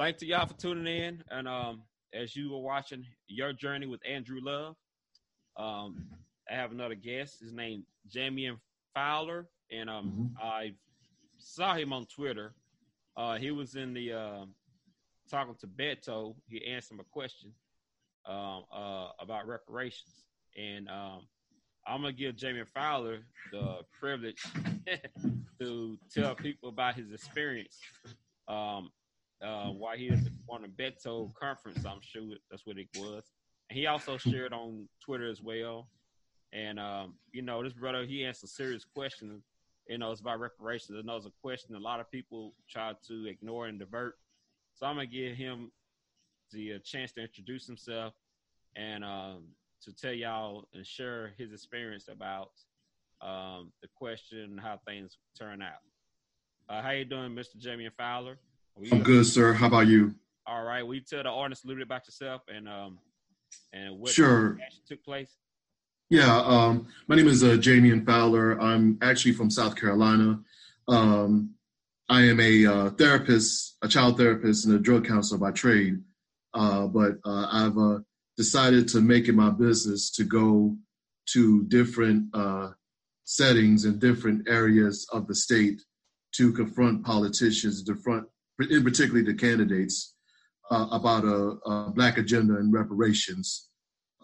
[0.00, 1.22] thanks to y'all for tuning in.
[1.30, 1.82] And um,
[2.14, 4.74] as you were watching your journey with Andrew Love,
[5.58, 6.06] um,
[6.50, 7.40] I have another guest.
[7.40, 8.56] His name Jamion
[8.94, 10.42] Fowler, and um, mm-hmm.
[10.42, 10.72] I
[11.38, 12.54] saw him on Twitter.
[13.14, 14.44] Uh, he was in the uh,
[15.30, 16.34] talking to Beto.
[16.48, 17.52] He answered my question
[18.26, 20.24] um, uh, about reparations,
[20.56, 21.26] and um,
[21.86, 23.18] I'm gonna give Jamie Fowler
[23.52, 24.42] the privilege
[25.60, 27.78] to tell people about his experience.
[28.48, 28.90] Um,
[29.42, 30.10] uh, why he
[30.46, 33.24] won a Beto conference, I'm sure that's what it was.
[33.68, 35.88] And he also shared on Twitter as well.
[36.52, 39.44] And um, you know, this brother he answered serious questions.
[39.88, 41.04] You know, it's about reparations.
[41.04, 44.16] Know it's a question a lot of people try to ignore and divert.
[44.74, 45.70] So I'm gonna give him
[46.52, 48.14] the uh, chance to introduce himself
[48.76, 49.44] and um,
[49.82, 52.50] to tell y'all and share his experience about
[53.20, 55.80] um, the question and how things turn out.
[56.68, 57.56] Uh, how you doing, Mr.
[57.58, 58.38] Jamion Fowler?
[58.92, 59.52] I'm good, sir.
[59.52, 60.14] How about you?
[60.46, 60.82] All right.
[60.82, 62.98] Will you tell the audience a little bit about yourself and um
[63.72, 64.58] and what sure.
[64.88, 65.36] took place?
[66.08, 68.60] Yeah, um, my name is uh, Jamion Fowler.
[68.60, 70.40] I'm actually from South Carolina.
[70.88, 71.54] Um,
[72.08, 76.00] I am a uh, therapist, a child therapist, and a drug counselor by trade.
[76.52, 78.00] Uh, but uh, I've uh,
[78.36, 80.76] decided to make it my business to go
[81.26, 82.70] to different uh,
[83.24, 85.80] settings and different areas of the state
[86.32, 88.26] to confront politicians, to confront,
[88.68, 90.14] in particularly the candidates,
[90.70, 93.68] uh, about a, a, black agenda and reparations.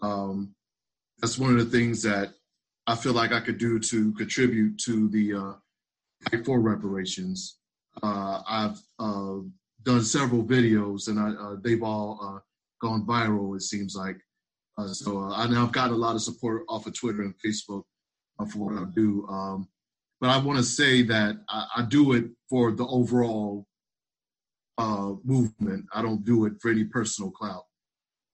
[0.01, 0.55] Um,
[1.19, 2.29] that's one of the things that
[2.85, 5.53] I feel like I could do to contribute to the uh,
[6.29, 7.57] fight for reparations.
[8.01, 9.39] Uh, I've uh,
[9.83, 12.39] done several videos, and I, uh, they've all uh,
[12.81, 13.55] gone viral.
[13.55, 14.17] It seems like
[14.77, 15.29] uh, so.
[15.33, 17.83] I now I've gotten a lot of support off of Twitter and Facebook
[18.51, 19.27] for what I do.
[19.27, 19.67] Um,
[20.21, 23.66] but I want to say that I, I, do it for the overall
[24.77, 25.85] uh, movement.
[25.93, 27.65] I don't do it for any personal clout.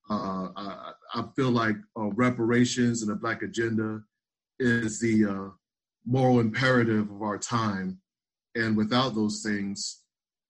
[0.10, 4.02] Uh, I, I, feel like uh, reparations and the Black agenda
[4.60, 5.52] is the
[6.06, 8.00] moral imperative of our time,
[8.56, 10.02] and without those things,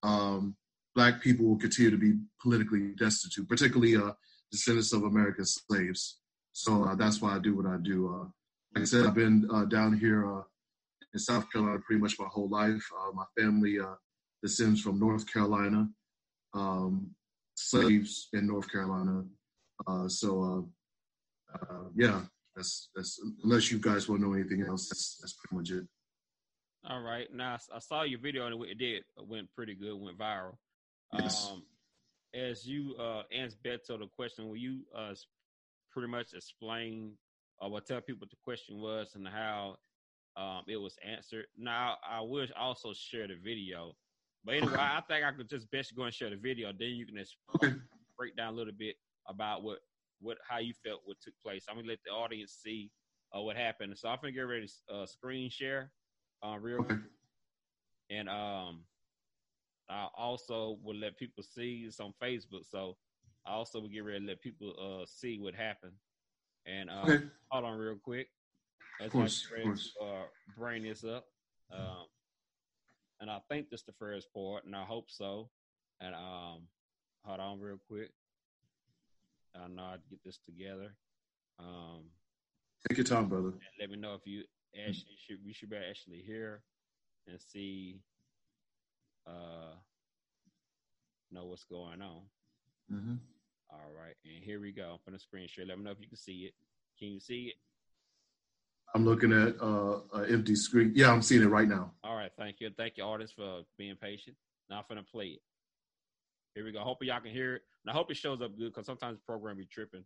[0.02, 0.56] um,
[0.96, 4.12] black people will continue to be politically destitute, particularly uh,
[4.52, 6.20] descendants of American slaves.
[6.52, 8.08] So uh, that's why I do what I do.
[8.10, 8.25] Uh,
[8.75, 10.44] like I said, I've been uh, down here uh,
[11.14, 12.88] in South Carolina pretty much my whole life.
[13.00, 13.78] Uh, my family
[14.44, 15.90] descends from North Carolina,
[16.54, 17.09] um,
[17.56, 19.24] slaves in North Carolina.
[19.88, 20.70] Uh, so
[21.54, 22.22] uh, yeah,
[22.56, 25.88] that's that's unless you guys want to know anything else, that's that's pretty much it.
[26.88, 27.28] All right.
[27.34, 30.58] Now I saw your video and it did it went pretty good, went viral.
[31.14, 31.50] Yes.
[31.52, 31.64] Um,
[32.36, 35.14] as you uh, answer Beto the question, will you uh,
[35.92, 37.14] pretty much explain
[37.60, 39.78] or what tell people what the question was and how
[40.36, 41.46] um, it was answered?
[41.58, 43.96] Now, I will also share the video,
[44.46, 46.72] but anyway, I think I could just best go and share the video.
[46.78, 47.74] Then you can just okay.
[48.18, 48.96] break down a little bit
[49.28, 49.80] about what
[50.20, 51.66] what how you felt what took place.
[51.70, 52.92] I'm gonna let the audience see
[53.36, 53.98] uh, what happened.
[53.98, 55.92] So I'm gonna get ready to uh, screen share
[56.46, 56.96] uh, real okay.
[58.09, 58.81] and um
[59.90, 62.66] I also will let people see this on Facebook.
[62.70, 62.98] So
[63.46, 65.94] I also will get ready to let people uh, see what happened.
[66.66, 67.25] And uh, okay.
[67.50, 68.28] hold on real quick.
[69.02, 69.92] As of course, I course.
[70.02, 70.24] Uh,
[70.58, 71.25] bring this up.
[71.72, 72.06] Um,
[73.24, 75.50] and I think this the first part, and I hope so.
[76.02, 76.68] And um,
[77.24, 78.12] hold on real quick.
[79.56, 80.94] I know I'd get this together.
[81.58, 82.04] Um,
[82.90, 83.54] Take your time, brother.
[83.80, 84.44] let me know if you
[84.76, 86.64] actually should we should be actually hear
[87.26, 88.02] and see
[89.26, 89.76] uh,
[91.32, 92.24] know what's going on.
[92.92, 93.16] Mm-hmm.
[93.72, 95.00] All right, and here we go.
[95.08, 95.66] I'm the screen share.
[95.66, 96.54] Let me know if you can see it.
[97.00, 97.56] Can you see it?
[98.96, 100.92] I'm looking at uh, an empty screen.
[100.96, 101.92] Yeah, I'm seeing it right now.
[102.04, 102.70] All right, thank you.
[102.78, 104.36] Thank you, artists, for being patient.
[104.70, 105.42] Now I'm gonna play it.
[106.54, 106.81] Here we go.
[106.81, 107.64] Hope y'all can hear it.
[107.84, 110.04] And I hope it shows up good because sometimes the program be tripping.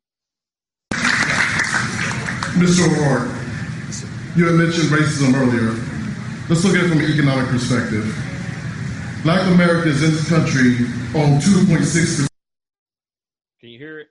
[2.55, 2.87] Mr.
[2.87, 3.27] O'Rourke,
[4.37, 5.73] you had mentioned racism earlier.
[6.49, 8.05] Let's look at it from an economic perspective.
[9.23, 10.77] Black Americans in this country
[11.13, 12.27] own 2.6%.
[13.59, 14.07] Can you hear it?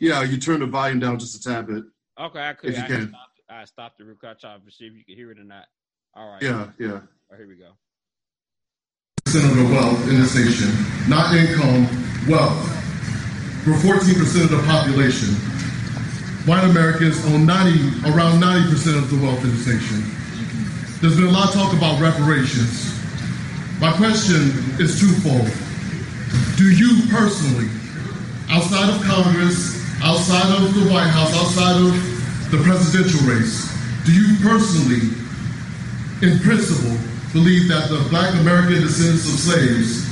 [0.00, 1.84] Yeah, you turn the volume down just a tad bit.
[2.18, 2.70] Okay, I could.
[2.70, 3.08] If you I can.
[3.08, 3.31] Stopped,
[3.62, 5.66] I stopped the record to see if you can hear it or not.
[6.14, 6.42] All right.
[6.42, 6.98] Yeah, yeah.
[7.30, 7.70] Oh, here we go.
[9.24, 10.74] Percent of the wealth in this nation,
[11.08, 11.86] not income,
[12.26, 12.58] wealth.
[13.62, 15.30] We're 14% of the population.
[16.42, 20.10] White Americans own 90, around 90% of the wealth in this nation.
[20.98, 22.90] There's been a lot of talk about reparations.
[23.78, 25.46] My question is twofold.
[26.58, 27.70] Do you personally,
[28.50, 32.11] outside of Congress, outside of the White House, outside of
[32.52, 33.72] the presidential race,
[34.04, 35.08] do you personally,
[36.20, 36.98] in principle,
[37.32, 40.04] believe that the black American descendants of slaves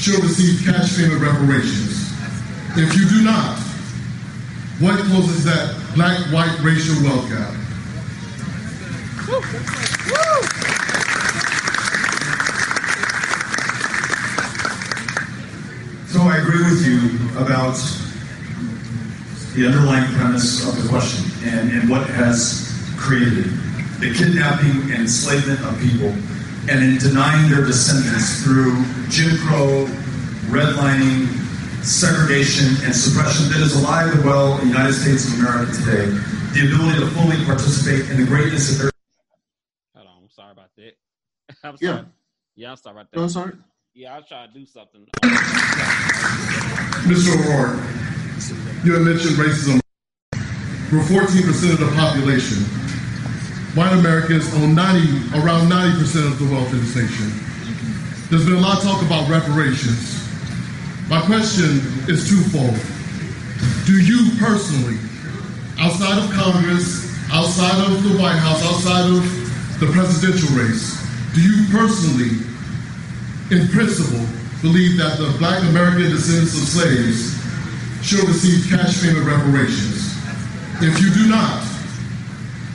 [0.00, 2.10] should receive cash payment reparations.
[2.78, 3.58] If you do not,
[4.80, 7.52] what closes that black-white racial wealth gap?
[16.08, 17.76] So I agree with you about
[19.54, 23.46] the underlying premise of the question and, and what has created.
[24.00, 26.12] The kidnapping and enslavement of people
[26.68, 28.74] and in denying their descendants through
[29.08, 29.86] Jim Crow,
[30.50, 31.28] redlining,
[31.84, 36.06] segregation, and suppression that is alive and well in the United States of America today,
[36.52, 38.90] the ability to fully participate in the greatness of their.
[39.94, 40.96] Hold on, I'm sorry about that.
[41.62, 41.90] I'm Yeah.
[41.96, 42.06] sorry.
[42.56, 43.16] Yeah, I'm sorry about that.
[43.16, 43.52] No, I'm sorry.
[43.94, 45.06] Yeah, I'll try to do something.
[47.06, 47.30] Mr.
[47.38, 47.80] O'Rourke,
[48.84, 49.80] you had mentioned racism.
[50.92, 52.64] We're 14% of the population.
[53.74, 57.32] White Americans own 90, around 90% of the wealth in this nation.
[58.30, 60.22] There's been a lot of talk about reparations.
[61.08, 62.76] My question is twofold.
[63.86, 64.98] Do you personally,
[65.78, 69.22] outside of Congress, outside of the White House, outside of
[69.80, 70.98] the presidential race,
[71.34, 72.46] do you personally
[73.50, 74.26] in principle,
[74.60, 77.30] believe that the black American descendants of slaves
[78.02, 79.95] should receive cash payment reparations.
[80.78, 81.62] If you do not,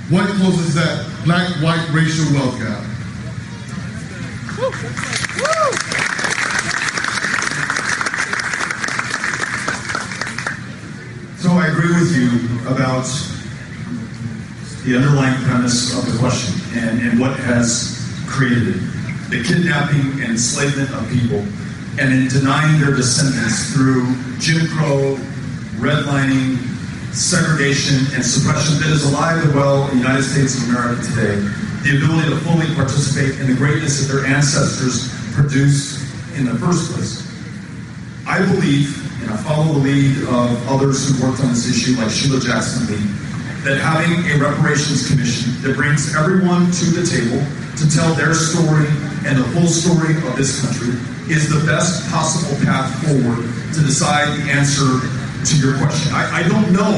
[0.09, 2.81] what closes that black-white racial wealth gap?
[11.38, 13.06] So I agree with you about
[14.83, 18.81] the underlying premise of the question and, and what has created it.
[19.30, 21.45] The kidnapping and enslavement of people
[22.00, 24.07] and in denying their descendants through
[24.39, 25.18] Jim Crow,
[25.77, 26.70] redlining,
[27.13, 31.36] segregation, and suppression that is alive and well in the United States of America today,
[31.84, 36.00] the ability to fully participate in the greatness that their ancestors produced
[36.36, 37.28] in the first place.
[38.28, 42.12] I believe, and I follow the lead of others who worked on this issue, like
[42.12, 43.04] Sheila Jackson Lee,
[43.68, 47.44] that having a reparations commission that brings everyone to the table
[47.78, 48.88] to tell their story
[49.28, 50.96] and the full story of this country
[51.30, 55.06] is the best possible path forward to decide the answer
[55.45, 56.13] to your question.
[56.13, 56.91] I, I don't know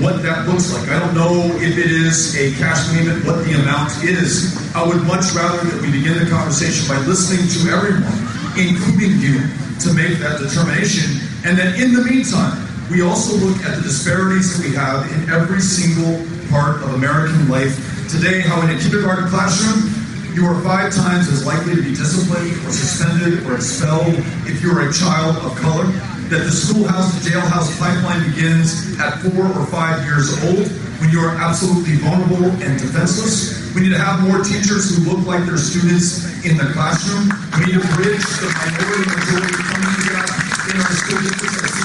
[0.00, 0.88] what that looks like.
[0.88, 4.56] I don't know if it is a cash payment, what the amount is.
[4.74, 8.16] I would much rather that we begin the conversation by listening to everyone,
[8.56, 9.44] including you,
[9.84, 11.20] to make that determination.
[11.44, 12.56] And then in the meantime,
[12.90, 17.48] we also look at the disparities that we have in every single part of American
[17.48, 17.76] life
[18.08, 19.88] today, how in a kindergarten classroom,
[20.34, 24.14] you are five times as likely to be disciplined or suspended or expelled
[24.46, 25.86] if you're a child of color.
[26.30, 30.62] That the schoolhouse to jailhouse pipeline begins at four or five years old
[31.02, 33.58] when you are absolutely vulnerable and defenseless.
[33.74, 37.34] We need to have more teachers who look like their students in the classroom.
[37.58, 40.30] We need to bridge the minority majority coming gap
[40.70, 41.82] in our school districts.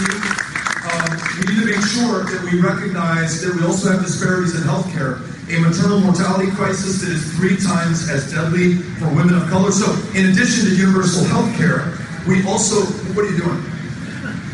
[0.94, 1.10] Um,
[1.42, 5.26] we need to make sure that we recognize that we also have disparities in healthcare,
[5.50, 9.74] a maternal mortality crisis that is three times as deadly for women of color.
[9.74, 11.98] So, in addition to universal health care,
[12.30, 12.86] we also,
[13.18, 13.75] what are you doing?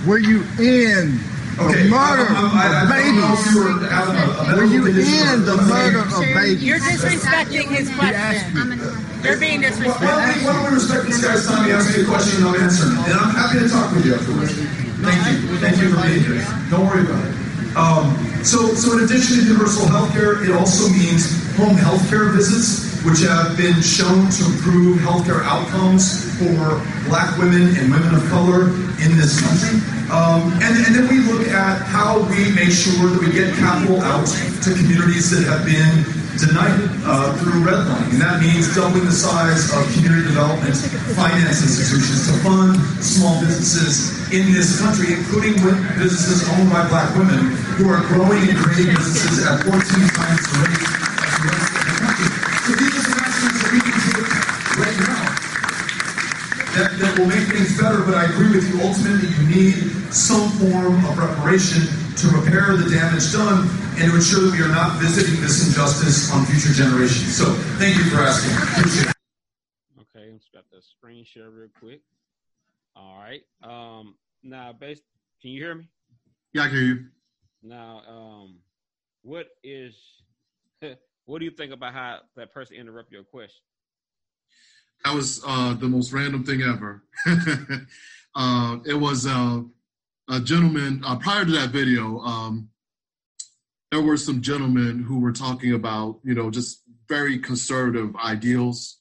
[0.06, 1.19] Were you in
[1.59, 3.53] Okay, the murder I'm- I'm- I- of I don't know if babies?
[3.53, 6.63] you were having a- a Were you in the murder of babies?
[6.63, 8.81] You're disrespecting his question.
[9.24, 10.07] You're being Why don't, we, disrespectful.
[10.07, 11.65] why don't we respect this guy's time?
[11.65, 12.89] He asked me a question and I'll answer it.
[13.12, 14.53] And I'm happy to talk with you afterwards.
[15.03, 15.58] Thank you.
[15.60, 16.48] Thank you for being here.
[16.72, 17.77] Don't worry about it.
[17.77, 21.27] Um, so, so in addition to universal health care, it also means
[21.58, 26.77] home health care visits, which have been shown to improve healthcare outcomes for
[27.10, 28.70] black women and women of color
[29.01, 29.81] in this country.
[30.13, 34.01] Um, and, and then we look at how we make sure that we get capital
[34.01, 36.05] out to communities that have been
[36.38, 36.77] denied
[37.08, 38.13] uh, through redlining.
[38.13, 40.77] And that means doubling the size of community development
[41.17, 45.58] finance institutions to fund small businesses in this country, including
[45.98, 50.58] businesses owned by black women who are growing and creating businesses at 14 times the
[50.70, 51.00] rate
[57.22, 58.82] will make things better, but I agree with you.
[58.82, 59.75] Ultimately, you need
[60.12, 61.86] some form of reparation
[62.18, 63.70] to repair the damage done
[64.01, 67.38] and to ensure that we are not visiting this injustice on future generations.
[67.38, 67.46] So,
[67.78, 68.51] thank you for asking.
[68.58, 69.16] Appreciate it.
[70.01, 72.01] Okay, let's got the screen share real quick.
[72.96, 73.42] All right.
[73.62, 75.04] Um, now, based,
[75.42, 75.90] can you hear me?
[76.54, 77.06] Yeah, I can hear you.
[77.62, 78.58] Now, um,
[79.22, 79.96] what is,
[81.25, 83.62] what do you think about how that person interrupted your question?
[85.03, 87.03] That was uh, the most random thing ever.
[88.36, 89.62] uh, it was uh,
[90.29, 92.70] a gentleman, uh, prior to that video, um,
[93.91, 99.00] there were some gentlemen who were talking about, you know, just very conservative ideals.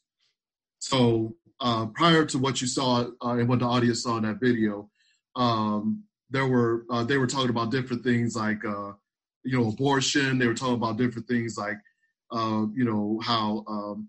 [0.78, 4.40] So uh, prior to what you saw uh, and what the audience saw in that
[4.40, 4.90] video,
[5.36, 10.38] um, there were they were talking about different things like you know abortion.
[10.38, 11.76] They were talking about different things like
[12.32, 14.08] you know how um,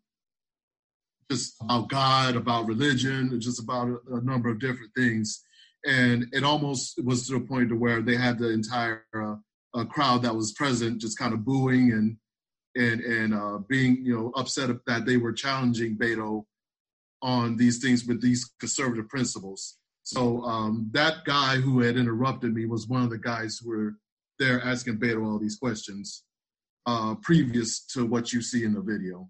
[1.32, 5.42] just about God, about religion, just about a, a, number of different things.
[5.86, 10.24] And it almost was to the point to where they had the entire uh, crowd
[10.24, 12.18] that was present just kind of booing and
[12.76, 16.44] and and uh, being you know upset that they were challenging Beto
[17.22, 19.78] on these things with these conservative principles.
[20.04, 23.94] So um, that guy who had interrupted me was one of the guys who were
[24.38, 26.24] there asking Beto all these questions
[26.86, 29.30] uh, previous to what you see in the video.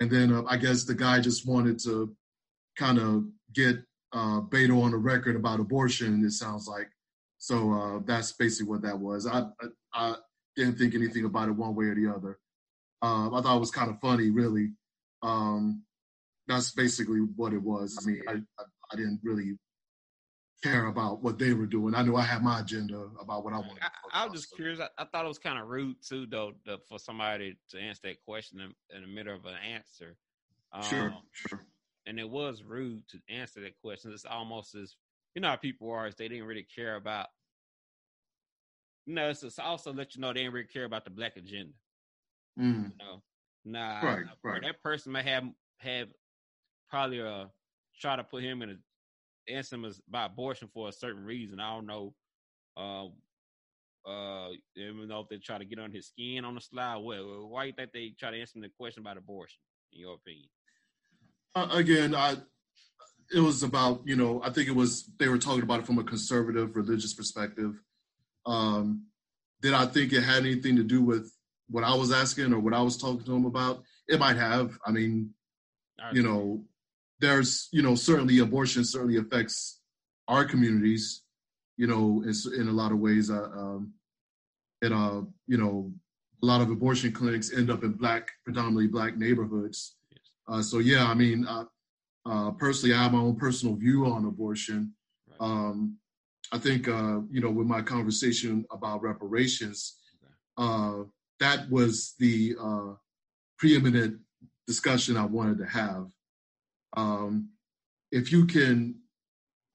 [0.00, 2.14] And then uh, I guess the guy just wanted to
[2.76, 3.76] kind of get
[4.12, 6.88] uh, Beto on the record about abortion, it sounds like.
[7.38, 9.26] So uh, that's basically what that was.
[9.26, 10.14] I, I, I,
[10.54, 12.38] didn't think anything about it one way or the other.
[13.00, 14.72] Uh, I thought it was kind of funny, really.
[15.22, 15.82] Um,
[16.46, 17.98] that's basically what it was.
[18.00, 19.56] I mean, I, I, I didn't really
[20.62, 21.94] care about what they were doing.
[21.94, 23.82] I knew I had my agenda about what I wanted.
[23.82, 24.56] I, I was just so.
[24.56, 24.80] curious.
[24.80, 28.00] I, I, thought it was kind of rude too, though, the, for somebody to answer
[28.04, 30.16] that question in, in the middle of an answer.
[30.72, 31.64] Um, sure, sure.
[32.06, 34.12] And it was rude to answer that question.
[34.12, 34.96] It's almost as
[35.34, 36.06] you know how people are.
[36.06, 37.26] Is they didn't really care about.
[39.06, 41.72] You know, it's, also let you know they didn't really care about the black agenda.
[42.58, 42.90] Mm.
[42.90, 43.22] You know,
[43.64, 44.62] nah, right, right.
[44.62, 45.44] That person may have
[45.78, 46.08] have
[46.88, 47.46] probably uh
[48.00, 48.76] try to put him in a
[49.46, 51.60] him about abortion for a certain reason.
[51.60, 52.14] I don't know.
[52.76, 53.06] Uh,
[54.08, 57.48] uh, even though if they try to get on his skin on the slide, well,
[57.48, 59.58] why do you think they try to answer him the question about abortion?
[59.92, 60.48] In your opinion?
[61.54, 62.36] Uh, again, I
[63.34, 65.98] it was about you know I think it was they were talking about it from
[65.98, 67.80] a conservative religious perspective.
[68.46, 69.06] Um,
[69.60, 71.32] did I think it had anything to do with
[71.68, 73.82] what I was asking or what I was talking to him about?
[74.08, 74.76] It might have.
[74.84, 75.30] I mean,
[76.12, 76.64] you know,
[77.22, 79.80] there's you know certainly abortion certainly affects
[80.28, 81.22] our communities
[81.78, 83.92] you know in, in a lot of ways uh, um,
[84.82, 85.90] and uh you know
[86.42, 89.94] a lot of abortion clinics end up in black predominantly black neighborhoods.
[90.48, 91.64] Uh, so yeah i mean uh,
[92.26, 94.92] uh, personally i have my own personal view on abortion.
[95.38, 95.96] Um,
[96.52, 99.98] i think uh, you know with my conversation about reparations
[100.58, 101.04] uh,
[101.38, 102.94] that was the uh,
[103.58, 104.18] preeminent
[104.66, 106.08] discussion i wanted to have
[106.96, 107.50] um,
[108.10, 108.96] if you can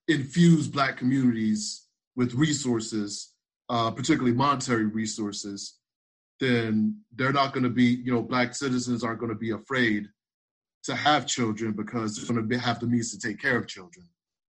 [0.07, 3.33] infuse Black communities with resources,
[3.69, 5.77] uh, particularly monetary resources,
[6.39, 10.07] then they're not going to be, you know, Black citizens aren't going to be afraid
[10.83, 14.07] to have children because they're going to have the means to take care of children,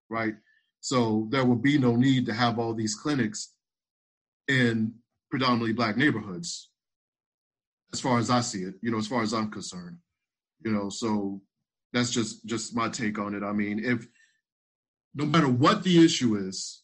[0.10, 0.36] right?
[0.82, 3.54] So there will be no need to have all these clinics
[4.48, 4.94] in
[5.32, 6.70] predominantly Black neighborhoods,
[7.94, 9.98] as far as I see it, you know, as far as I'm concerned,
[10.64, 11.42] you know, so
[11.94, 13.44] that's just just my take on it.
[13.44, 14.08] I mean, if
[15.16, 16.84] no matter what the issue is,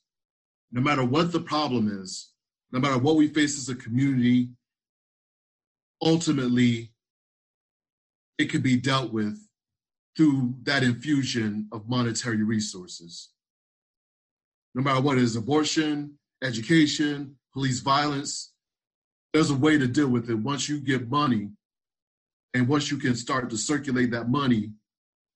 [0.72, 2.32] no matter what the problem is,
[2.72, 4.50] no matter what we face as a community,
[6.02, 6.92] ultimately
[8.38, 9.40] it could be dealt with
[10.18, 13.30] through that infusion of monetary resources.
[14.74, 18.54] No matter what it is abortion, education, police violence,
[19.34, 21.50] there's a way to deal with it once you give money
[22.54, 24.72] and once you can start to circulate that money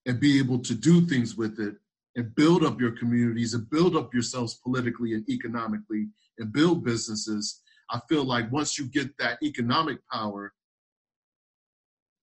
[0.06, 1.74] and be able to do things with it
[2.16, 7.62] and build up your communities and build up yourselves politically and economically and build businesses.
[7.90, 10.52] I feel like once you get that economic power,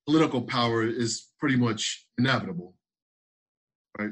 [0.05, 2.73] political power is pretty much inevitable,
[3.99, 4.11] right?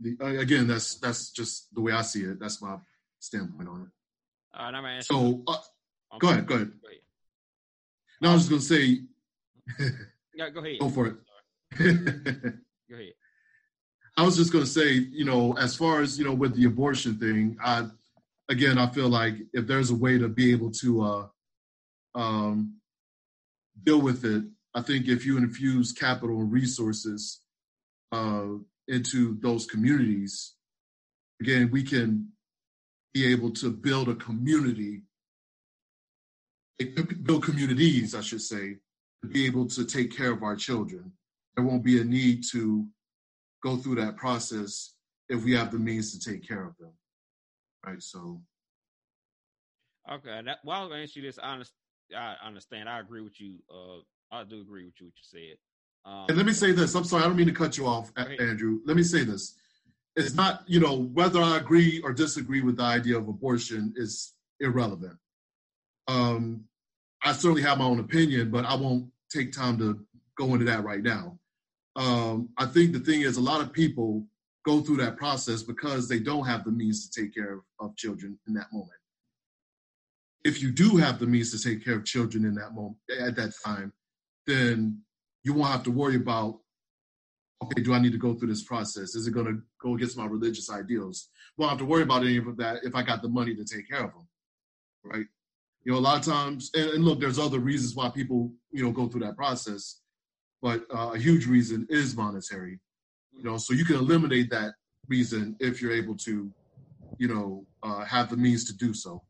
[0.00, 2.40] The, again, that's that's just the way I see it.
[2.40, 2.78] That's my
[3.18, 4.58] standpoint on it.
[4.58, 5.56] All right, I'm so uh,
[6.18, 6.72] go ahead, go ahead.
[6.80, 7.00] Go ahead.
[8.22, 9.00] No, I was just gonna say.
[10.34, 10.80] yeah, go ahead.
[10.80, 11.16] Go for it.
[11.78, 12.60] Ahead.
[14.16, 16.66] I was just going to say, you know, as far as you know, with the
[16.66, 17.86] abortion thing, I
[18.50, 21.26] again, I feel like if there's a way to be able to uh,
[22.14, 22.76] um,
[23.82, 27.40] deal with it, I think if you infuse capital and resources
[28.12, 28.46] uh,
[28.88, 30.54] into those communities,
[31.40, 32.28] again, we can
[33.14, 35.02] be able to build a community,
[37.22, 38.76] build communities, I should say,
[39.22, 41.12] to be able to take care of our children
[41.56, 42.86] there won't be a need to
[43.62, 44.94] go through that process
[45.28, 46.92] if we have the means to take care of them.
[47.84, 48.02] Right.
[48.02, 48.42] So.
[50.10, 50.40] Okay.
[50.44, 51.38] That, well, I'll answer you this.
[51.42, 51.76] I understand.
[52.16, 52.88] I understand.
[52.88, 53.56] I agree with you.
[53.72, 54.00] Uh,
[54.32, 55.56] I do agree with you what you said.
[56.04, 56.94] Um, and let me say this.
[56.94, 57.24] I'm sorry.
[57.24, 58.80] I don't mean to cut you off, Andrew.
[58.84, 59.54] Let me say this.
[60.16, 64.34] It's not, you know, whether I agree or disagree with the idea of abortion is
[64.58, 65.16] irrelevant.
[66.08, 66.64] Um,
[67.22, 70.04] I certainly have my own opinion, but I won't take time to
[70.40, 71.38] go into that right now.
[71.96, 74.26] um, I think the thing is a lot of people
[74.64, 77.96] go through that process because they don't have the means to take care of, of
[77.96, 78.90] children in that moment.
[80.44, 83.36] If you do have the means to take care of children in that moment at
[83.36, 83.92] that time,
[84.46, 85.02] then
[85.44, 86.60] you won't have to worry about
[87.62, 89.14] okay, do I need to go through this process?
[89.14, 91.28] Is it going to go against my religious ideals?
[91.60, 93.86] I have to worry about any of that if I got the money to take
[93.86, 94.26] care of them,
[95.04, 95.26] right?
[95.84, 98.82] You know, a lot of times, and, and look, there's other reasons why people, you
[98.82, 100.00] know, go through that process,
[100.62, 102.78] but uh, a huge reason is monetary.
[103.32, 104.74] You know, so you can eliminate that
[105.08, 106.50] reason if you're able to,
[107.18, 109.22] you know, uh, have the means to do so.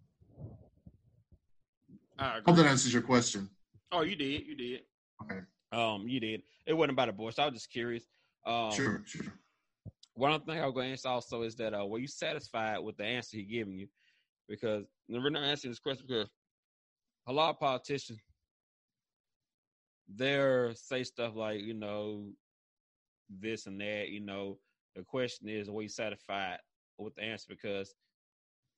[2.18, 3.48] I hope that answers your question.
[3.92, 4.46] Oh, you did.
[4.46, 4.80] You did.
[5.22, 5.40] Okay.
[5.72, 6.42] Um, you did.
[6.66, 7.36] It wasn't about abortion.
[7.36, 8.04] So I was just curious.
[8.46, 9.32] Um, sure, sure.
[10.14, 12.78] One other thing I was going to answer also is that uh, were you satisfied
[12.78, 13.88] with the answer he giving you?
[14.48, 16.28] Because we're not answering this question because
[17.26, 18.18] a lot of politicians
[20.14, 22.26] they say stuff like, you know,
[23.28, 24.08] this and that.
[24.08, 24.58] You know,
[24.96, 26.58] the question is, are we satisfied
[26.98, 27.46] with the answer?
[27.48, 27.94] Because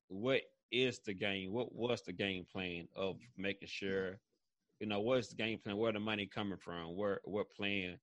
[0.09, 1.53] what is the game?
[1.53, 4.19] What was the game plan of making sure,
[4.81, 5.77] you know, what's the game plan?
[5.77, 6.97] Where the money coming from?
[6.97, 7.99] Where what plan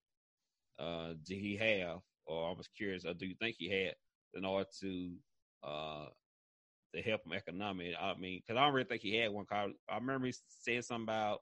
[0.80, 2.00] uh, did he have?
[2.26, 3.96] Or I was curious, or do you think he had
[4.36, 5.14] in order to
[5.64, 6.06] uh,
[6.94, 7.96] to help him economically?
[7.96, 9.46] I mean, because I don't really think he had one.
[9.46, 11.40] Cause I remember he said something about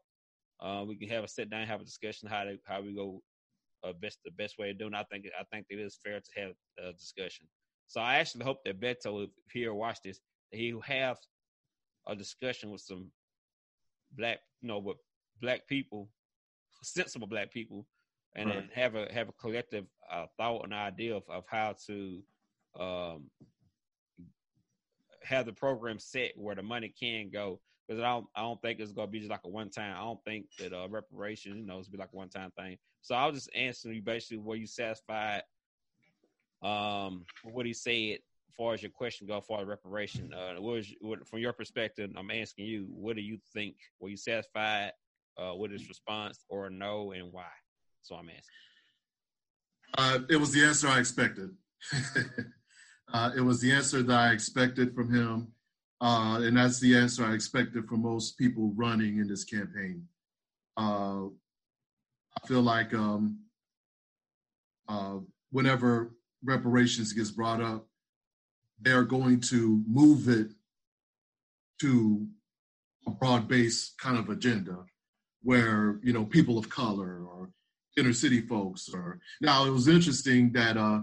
[0.59, 3.21] uh, we can have a sit down, have a discussion how to how we go
[3.83, 4.93] uh, best the best way of doing.
[4.93, 4.97] It.
[4.97, 6.51] I think I think it is fair to have
[6.83, 7.47] a discussion.
[7.87, 10.19] So I actually hope that Beto, if he watch this,
[10.51, 11.17] that he will have
[12.07, 13.11] a discussion with some
[14.17, 14.97] black, you know, with
[15.41, 16.09] black people,
[16.83, 17.85] sensible black people,
[18.35, 18.55] and right.
[18.55, 22.21] then have a have a collective uh, thought and idea of, of how to
[22.79, 23.29] um,
[25.23, 27.59] have the program set where the money can go.
[27.87, 29.95] Because I don't, I don't think it's gonna be just like a one time.
[29.95, 32.77] I don't think that uh, reparation, you know, it's be like a one time thing.
[33.01, 35.43] So I'll just answer you basically, were you satisfied
[36.61, 40.33] um, what he said as far as your question go for reparation?
[40.33, 42.11] Uh, what was, what, from your perspective?
[42.17, 43.75] I'm asking you, what do you think?
[43.99, 44.91] Were you satisfied
[45.37, 47.45] uh, with his response, or no, and why?
[48.01, 48.41] So I'm asking.
[49.97, 51.51] Uh, it was the answer I expected.
[53.13, 55.47] uh, it was the answer that I expected from him,
[55.99, 60.07] uh, and that's the answer I expected from most people running in this campaign.
[60.77, 63.39] Uh, I feel like um,
[64.87, 65.17] uh,
[65.51, 66.11] whenever
[66.43, 67.87] reparations gets brought up,
[68.79, 70.51] they're going to move it
[71.81, 72.27] to
[73.07, 74.85] a broad-based kind of agenda
[75.41, 77.49] where you know people of color or
[77.95, 80.99] inner city folks or now it was interesting that uh,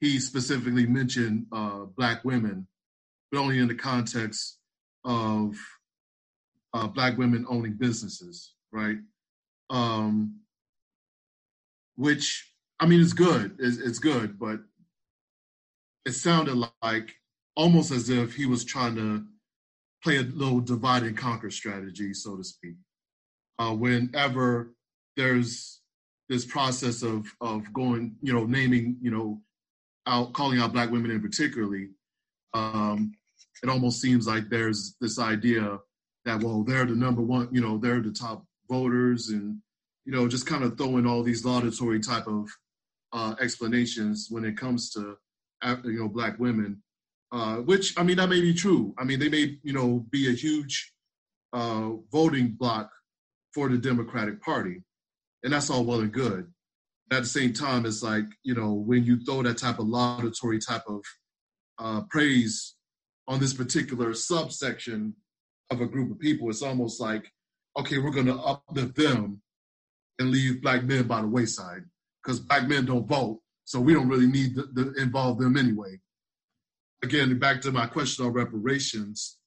[0.00, 2.66] he specifically mentioned uh, black women
[3.32, 4.58] but only in the context
[5.04, 5.56] of
[6.74, 8.98] uh, black women owning businesses right?
[9.70, 10.40] Um,
[11.96, 12.48] which
[12.80, 14.60] i mean it's good it's, it's good but
[16.04, 17.14] it sounded like
[17.56, 19.24] almost as if he was trying to
[20.02, 22.74] play a little divide and conquer strategy so to speak.
[23.58, 24.74] Uh, whenever
[25.16, 25.80] there's
[26.28, 29.40] this process of of going, you know, naming, you know,
[30.06, 31.90] out calling out black women in particularly,
[32.54, 33.12] um,
[33.62, 35.78] it almost seems like there's this idea
[36.24, 39.58] that well, they're the number one, you know, they're the top voters, and
[40.04, 42.48] you know, just kind of throwing all these laudatory type of
[43.12, 45.16] uh, explanations when it comes to
[45.84, 46.82] you know black women.
[47.30, 48.94] Uh, which I mean, that may be true.
[48.98, 50.92] I mean, they may you know be a huge
[51.52, 52.90] uh, voting block
[53.54, 54.82] for the Democratic Party
[55.42, 56.46] and that's all well and good.
[57.10, 60.58] At the same time, it's like you know when you throw that type of laudatory
[60.58, 61.04] type of
[61.78, 62.74] uh, praise
[63.28, 65.14] on this particular subsection
[65.70, 67.30] of a group of people, it's almost like
[67.78, 69.40] okay, we're going to uplift them
[70.18, 71.82] and leave black men by the wayside
[72.22, 75.98] because black men don't vote, so we don't really need to, involve them anyway.
[77.02, 79.38] Again, back to my question on reparations.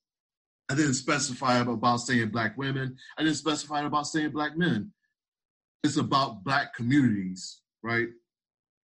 [0.68, 2.98] I didn't specify about saying black women.
[3.16, 4.92] I didn't specify about saying black men
[5.86, 8.08] it's about black communities, right?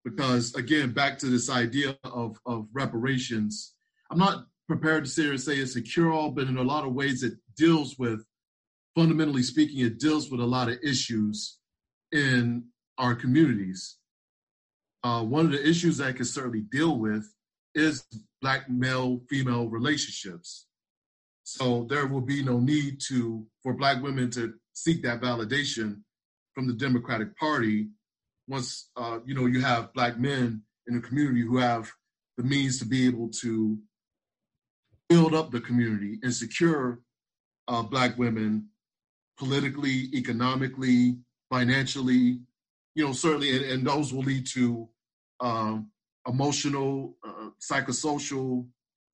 [0.05, 3.75] Because again, back to this idea of, of reparations,
[4.11, 6.85] I'm not prepared to sit here and say it's a cure-all, but in a lot
[6.85, 8.25] of ways it deals with,
[8.95, 11.59] fundamentally speaking, it deals with a lot of issues
[12.13, 12.65] in
[12.99, 13.99] our communities.
[15.05, 17.25] Uh, one of the issues that I can certainly deal with
[17.75, 18.05] is
[18.41, 20.67] black male female relationships.
[21.45, 26.03] So there will be no need to for black women to seek that validation
[26.55, 27.89] from the Democratic Party
[28.49, 31.91] once uh, you know you have black men in the community who have
[32.37, 33.79] the means to be able to
[35.09, 37.01] build up the community and secure
[37.69, 38.69] uh, black women
[39.39, 41.17] politically, economically,
[41.51, 42.41] financially,
[42.95, 44.89] you know, certainly, and, and those will lead to
[45.41, 45.91] um,
[46.27, 48.67] emotional, uh, psychosocial,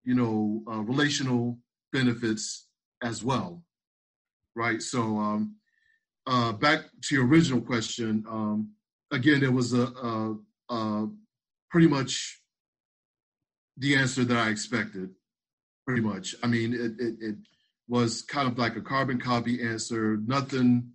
[0.04, 1.58] you know, uh, relational
[1.92, 2.68] benefits
[3.02, 3.62] as well,
[4.54, 4.80] right?
[4.80, 5.56] So, um,
[6.26, 8.70] uh, back to your original question, um,
[9.10, 10.36] again, there was a, a,
[10.70, 11.08] a,
[11.70, 12.40] pretty much
[13.76, 15.10] the answer that I expected.
[15.86, 16.34] Pretty much.
[16.42, 17.36] I mean, it, it, it
[17.88, 20.16] was kind of like a carbon copy answer.
[20.24, 20.90] Nothing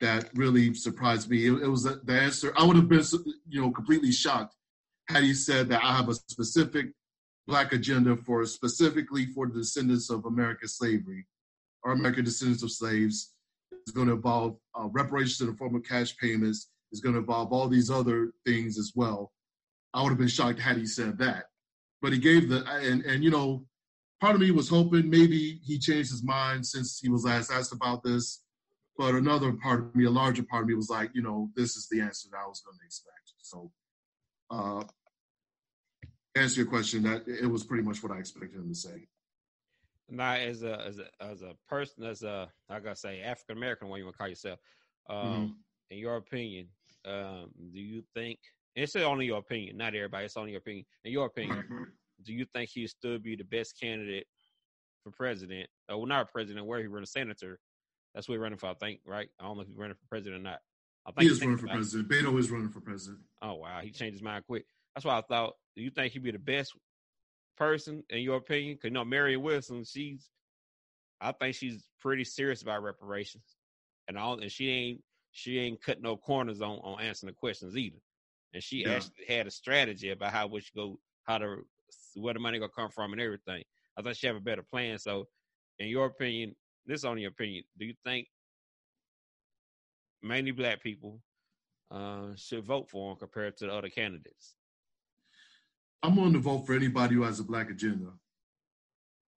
[0.00, 1.46] that really surprised me.
[1.46, 2.52] It, it was the, the answer.
[2.56, 3.04] I would have been,
[3.48, 4.54] you know, completely shocked
[5.08, 6.88] had he said that I have a specific
[7.46, 11.26] black agenda for specifically for the descendants of American slavery
[11.82, 13.32] or American descendants of slaves.
[13.72, 16.68] It's going to involve uh, reparations in the form of cash payments.
[16.90, 19.32] It's going to involve all these other things as well.
[19.94, 21.44] I would have been shocked had he said that.
[22.02, 23.64] But he gave the and and you know,
[24.20, 27.72] part of me was hoping maybe he changed his mind since he was last asked
[27.72, 28.42] about this.
[28.98, 31.76] But another part of me, a larger part of me, was like, you know, this
[31.76, 33.32] is the answer that I was going to expect.
[33.42, 33.70] So
[34.50, 34.84] uh,
[36.34, 39.06] answer your question, that it was pretty much what I expected him to say.
[40.08, 43.88] Now, as a as a as a person, as a I gotta say African American,
[43.88, 44.60] what you want to call yourself,
[45.10, 45.52] um, mm-hmm.
[45.90, 46.68] in your opinion,
[47.04, 48.38] um, do you think?
[48.76, 50.26] it's only your opinion, not everybody.
[50.26, 50.84] It's only your opinion.
[51.04, 51.64] In your opinion,
[52.22, 54.26] do you think he'd still be the best candidate
[55.02, 55.68] for president?
[55.90, 56.66] Uh, well, not president.
[56.66, 57.58] Where he run a senator?
[58.14, 58.68] That's what he's running for.
[58.68, 59.28] I think, right?
[59.38, 60.58] I don't know if he's running for president or not.
[61.06, 62.08] I think he is running for president.
[62.08, 63.20] Beto is running for president.
[63.42, 64.64] Oh wow, he changed his mind quick.
[64.94, 65.54] That's why I thought.
[65.76, 66.74] Do you think he'd be the best
[67.56, 68.74] person in your opinion?
[68.74, 70.30] Because you know, Marianne Wilson, she's,
[71.20, 73.56] I think she's pretty serious about reparations,
[74.08, 75.00] and all, and she ain't
[75.30, 77.98] she ain't cut no corners on on answering the questions either.
[78.54, 78.94] And she yeah.
[78.94, 81.58] actually had a strategy about how we should go, how to
[82.14, 83.62] where the money gonna come from, and everything.
[83.98, 84.98] I thought she have a better plan.
[84.98, 85.26] So,
[85.78, 86.54] in your opinion,
[86.86, 87.64] this is only your opinion.
[87.78, 88.28] Do you think
[90.22, 91.20] mainly black people
[91.90, 94.54] uh, should vote for him compared to the other candidates?
[96.02, 98.12] I'm going to vote for anybody who has a black agenda,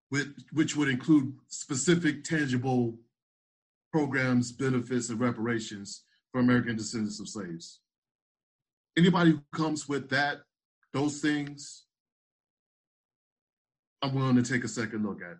[0.09, 2.97] which, which would include specific, tangible
[3.91, 7.79] programs, benefits, and reparations for American descendants of slaves.
[8.97, 10.41] Anybody who comes with that,
[10.93, 11.85] those things,
[14.01, 15.37] I'm willing to take a second look at.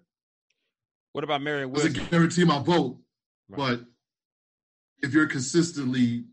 [1.14, 1.94] What about Mary Wilson?
[1.94, 2.98] Doesn't guarantee my vote,
[3.50, 3.58] right.
[3.58, 3.82] but
[5.02, 6.26] if you're consistently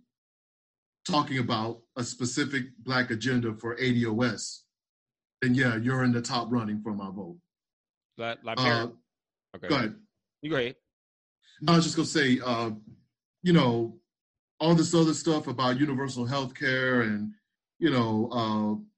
[1.09, 4.61] talking about a specific black agenda for ADOS,
[5.41, 7.39] then yeah, you're in the top running for my vote.
[8.19, 8.89] Like, like uh,
[9.57, 9.69] okay.
[9.69, 9.95] Go ahead.
[10.43, 10.77] You go ahead.
[11.67, 12.71] I was just gonna say, uh,
[13.43, 13.99] you know,
[14.61, 17.33] all this other stuff about universal health care and
[17.79, 18.95] you know, uh,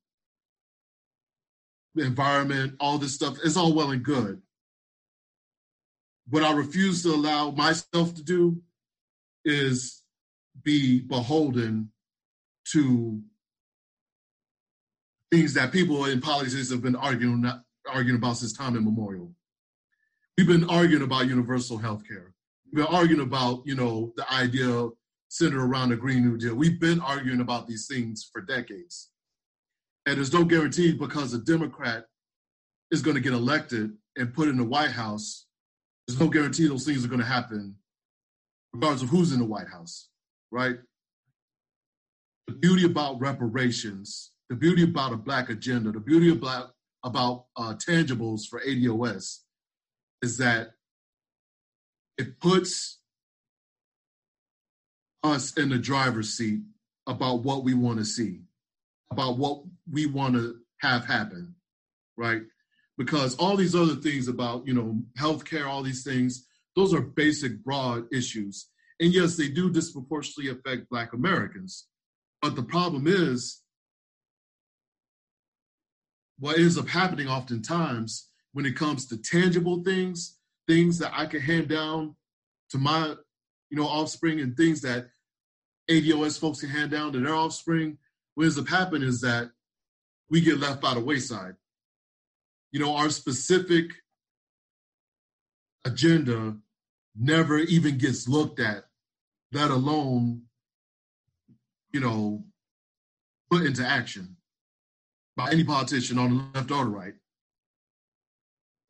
[1.98, 4.40] the environment, all this stuff is all well and good.
[6.28, 8.61] What I refuse to allow myself to do
[9.44, 10.02] is
[10.62, 11.90] be beholden
[12.72, 13.20] to
[15.30, 17.50] things that people in politics have been arguing
[17.88, 19.32] arguing about since time immemorial.
[20.37, 22.34] We've been arguing about universal health care.
[22.66, 24.88] We've been arguing about, you know, the idea
[25.28, 26.54] centered around the Green New Deal.
[26.54, 29.11] We've been arguing about these things for decades.
[30.09, 32.07] And there's no guarantee because a Democrat
[32.90, 35.47] is going to get elected and put in the White House,
[36.07, 37.77] there's no guarantee those things are going to happen
[38.73, 40.09] regardless of who's in the White House,
[40.51, 40.77] right?
[42.47, 46.71] The beauty about reparations the beauty about a black agenda, the beauty about
[47.05, 49.40] about uh, tangibles for ADOS
[50.23, 50.71] is that
[52.16, 52.99] it puts
[55.23, 56.61] us in the driver's seat
[57.07, 58.40] about what we want to see,
[59.11, 61.55] about what we want to have happen,
[62.16, 62.42] right?
[62.97, 67.62] Because all these other things about, you know, healthcare, all these things, those are basic,
[67.64, 68.68] broad issues.
[69.01, 71.87] And yes, they do disproportionately affect Black Americans.
[72.42, 73.62] But the problem is,
[76.38, 81.40] what ends up happening oftentimes when it comes to tangible things, things that I can
[81.40, 82.14] hand down
[82.71, 83.14] to my,
[83.71, 85.09] you know, offspring and things that
[85.90, 87.99] ADOS folks can hand down to their offspring,
[88.38, 89.51] what ends up happening is that
[90.31, 91.57] we get left by the wayside.
[92.70, 93.90] You know, our specific
[95.85, 96.57] agenda
[97.18, 98.85] never even gets looked at,
[99.51, 100.42] let alone,
[101.90, 102.44] you know,
[103.51, 104.37] put into action
[105.37, 107.14] by any politician on the left or the right.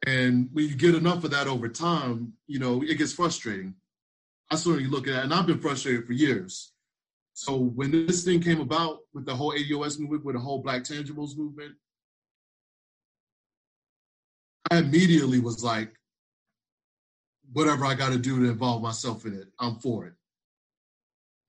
[0.07, 3.77] And when you get enough of that over time, you know, it gets frustrating.
[4.51, 6.71] I certainly look at it, and I've been frustrated for years.
[7.39, 10.83] So when this thing came about with the whole ADOS movement, with the whole Black
[10.83, 11.73] Tangibles movement,
[14.73, 15.95] I immediately was like,
[17.53, 20.15] whatever I got to do to involve myself in it, I'm for it.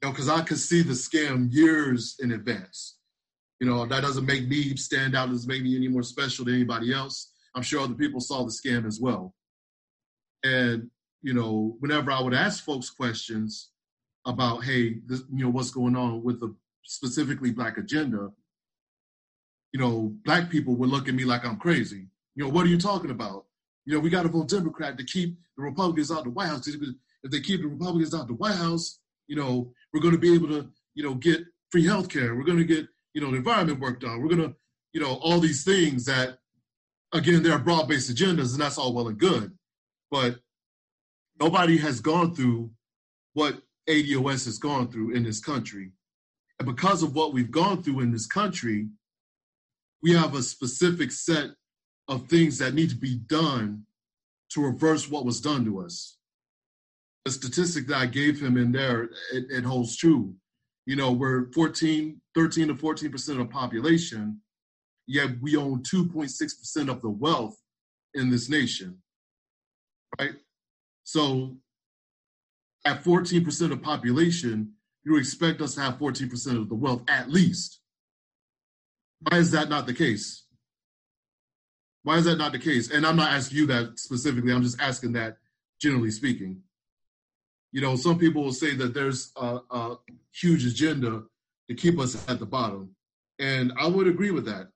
[0.04, 2.99] You know, because I could see the scam years in advance.
[3.60, 6.93] You know, that doesn't make me stand out as maybe any more special than anybody
[6.93, 7.34] else.
[7.56, 9.34] I'm sure other people saw the scam as well.
[10.43, 10.91] And,
[11.23, 13.71] you know, whenever I would ask folks questions
[14.25, 18.29] about, hey, this, you know, what's going on with the specifically black agenda,
[19.71, 22.08] you know, black people would look at me like I'm crazy.
[22.36, 23.45] You know, what are you talking about?
[23.86, 26.47] You know, we got to vote Democrat to keep the Republicans out of the White
[26.47, 26.67] House.
[26.67, 30.19] If they keep the Republicans out of the White House, you know, we're going to
[30.19, 32.36] be able to, you know, get free health care.
[32.36, 34.21] We're going to get, you know, the environment work done.
[34.21, 34.55] We're going to,
[34.93, 36.39] you know, all these things that,
[37.13, 39.51] again, they're broad-based agendas, and that's all well and good.
[40.12, 40.39] But
[41.39, 42.71] nobody has gone through
[43.34, 45.91] what ADOS has gone through in this country.
[46.60, 48.88] And because of what we've gone through in this country,
[50.04, 51.49] we have a specific set
[52.08, 53.84] of things that need to be done
[54.52, 56.17] to reverse what was done to us.
[57.25, 60.34] The statistic that I gave him in there, it, it holds true.
[60.86, 64.41] You know, we're 14, 13 to 14% of the population,
[65.06, 67.58] yet we own 2.6% of the wealth
[68.13, 68.97] in this nation,
[70.19, 70.34] right?
[71.04, 71.58] So
[72.85, 77.29] at 14% of the population, you expect us to have 14% of the wealth at
[77.29, 77.79] least.
[79.21, 80.45] Why is that not the case?
[82.03, 82.89] Why is that not the case?
[82.91, 84.53] And I'm not asking you that specifically.
[84.53, 85.37] I'm just asking that
[85.81, 86.61] generally speaking.
[87.71, 89.95] You know, some people will say that there's a, a
[90.33, 91.23] huge agenda
[91.67, 92.95] to keep us at the bottom.
[93.37, 94.69] And I would agree with that.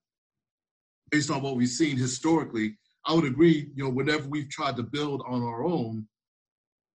[1.12, 4.84] Based on what we've seen historically, I would agree, you know, whenever we've tried to
[4.84, 6.08] build on our own,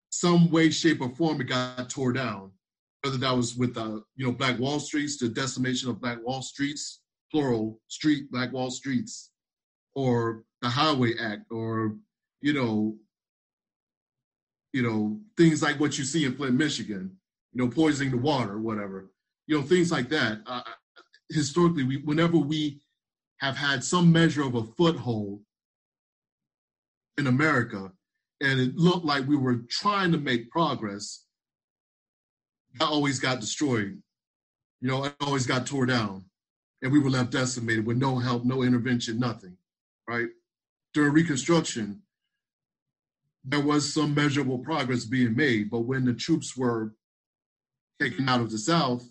[0.10, 2.52] some way, shape, or form, it got tore down.
[3.04, 6.42] Whether that was with, uh, you know, Black Wall Streets, the decimation of Black Wall
[6.42, 9.32] Streets, plural, street, Black Wall Streets,
[9.96, 11.96] or the Highway Act, or
[12.42, 12.96] you know,
[14.74, 17.16] you know things like what you see in Flint, Michigan,
[17.54, 19.12] you know, poisoning the water, whatever,
[19.46, 20.40] you know, things like that.
[20.46, 20.62] Uh,
[21.30, 22.82] historically, we whenever we
[23.40, 25.42] have had some measure of a foothold
[27.18, 27.92] in America,
[28.42, 31.26] and it looked like we were trying to make progress,
[32.80, 34.02] that always got destroyed.
[34.82, 36.26] You know, it always got tore down,
[36.82, 39.58] and we were left decimated with no help, no intervention, nothing
[40.08, 40.28] right?
[40.94, 42.02] During Reconstruction,
[43.44, 46.94] there was some measurable progress being made, but when the troops were
[48.00, 49.08] taken out of the South,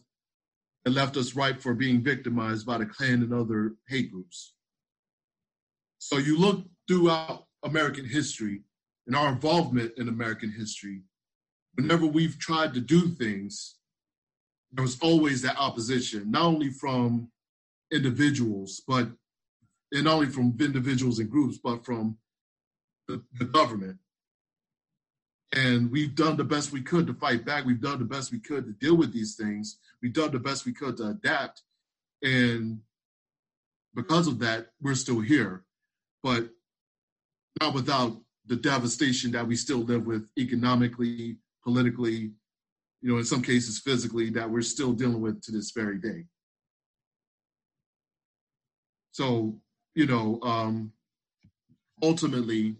[0.84, 4.54] it left us ripe for being victimized by the Klan and other hate groups.
[5.98, 8.62] So you look throughout American history
[9.06, 11.02] and our involvement in American history,
[11.74, 13.76] whenever we've tried to do things,
[14.72, 17.30] there was always that opposition, not only from
[17.92, 19.08] individuals, but
[19.92, 22.18] and not only from individuals and groups, but from
[23.06, 23.98] the, the government.
[25.54, 27.64] And we've done the best we could to fight back.
[27.64, 29.78] We've done the best we could to deal with these things.
[30.02, 31.62] We've done the best we could to adapt.
[32.22, 32.80] And
[33.94, 35.64] because of that, we're still here.
[36.22, 36.50] But
[37.60, 42.32] not without the devastation that we still live with economically, politically,
[43.02, 46.24] you know, in some cases physically, that we're still dealing with to this very day.
[49.12, 49.60] So
[49.96, 50.92] you know, um,
[52.02, 52.76] ultimately,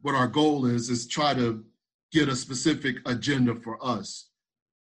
[0.00, 1.62] what our goal is is try to
[2.10, 4.30] get a specific agenda for us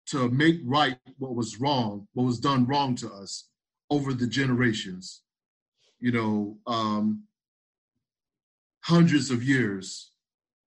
[0.08, 3.50] to make right what was wrong, what was done wrong to us
[3.90, 5.22] over the generations.
[6.00, 7.24] You know, um,
[8.82, 10.12] hundreds of years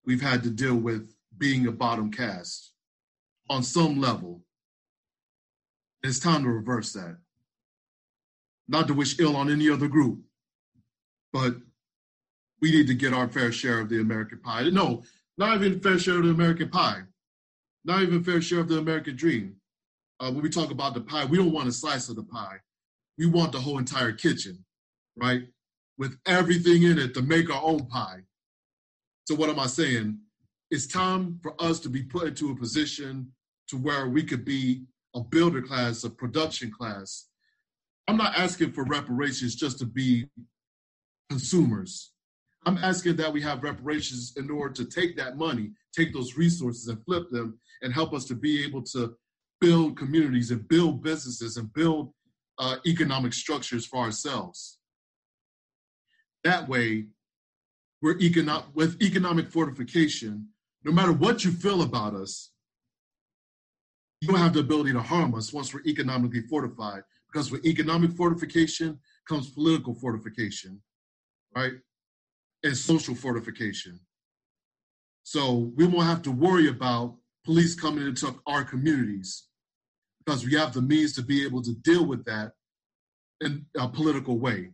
[0.06, 2.72] we've had to deal with being a bottom caste
[3.50, 4.42] on some level.
[6.02, 7.18] It's time to reverse that.
[8.68, 10.20] Not to wish ill on any other group,
[11.32, 11.56] but
[12.60, 14.68] we need to get our fair share of the American pie.
[14.70, 15.02] No,
[15.36, 17.02] not even fair share of the American pie,
[17.84, 19.56] not even fair share of the American dream.
[20.20, 22.56] Uh, when we talk about the pie, we don't want a slice of the pie.
[23.18, 24.64] We want the whole entire kitchen,
[25.16, 25.42] right?
[25.96, 28.20] With everything in it to make our own pie.
[29.26, 30.18] So what am I saying?
[30.70, 33.32] It's time for us to be put into a position
[33.68, 37.28] to where we could be a builder class, a production class.
[38.08, 40.26] I'm not asking for reparations just to be
[41.30, 42.12] consumers.
[42.66, 46.88] I'm asking that we have reparations in order to take that money, take those resources
[46.88, 49.14] and flip them and help us to be able to
[49.60, 52.12] build communities and build businesses and build
[52.58, 54.78] uh, economic structures for ourselves.
[56.44, 57.06] That way,
[58.02, 60.48] we're economic, with economic fortification,
[60.84, 62.50] no matter what you feel about us,
[64.20, 67.02] you don't have the ability to harm us once we're economically fortified.
[67.32, 70.80] Because with economic fortification comes political fortification
[71.54, 71.72] right?
[72.62, 74.00] And social fortification.
[75.22, 79.44] So we won't have to worry about police coming into our communities
[80.24, 82.52] because we have the means to be able to deal with that
[83.40, 84.70] in a political way,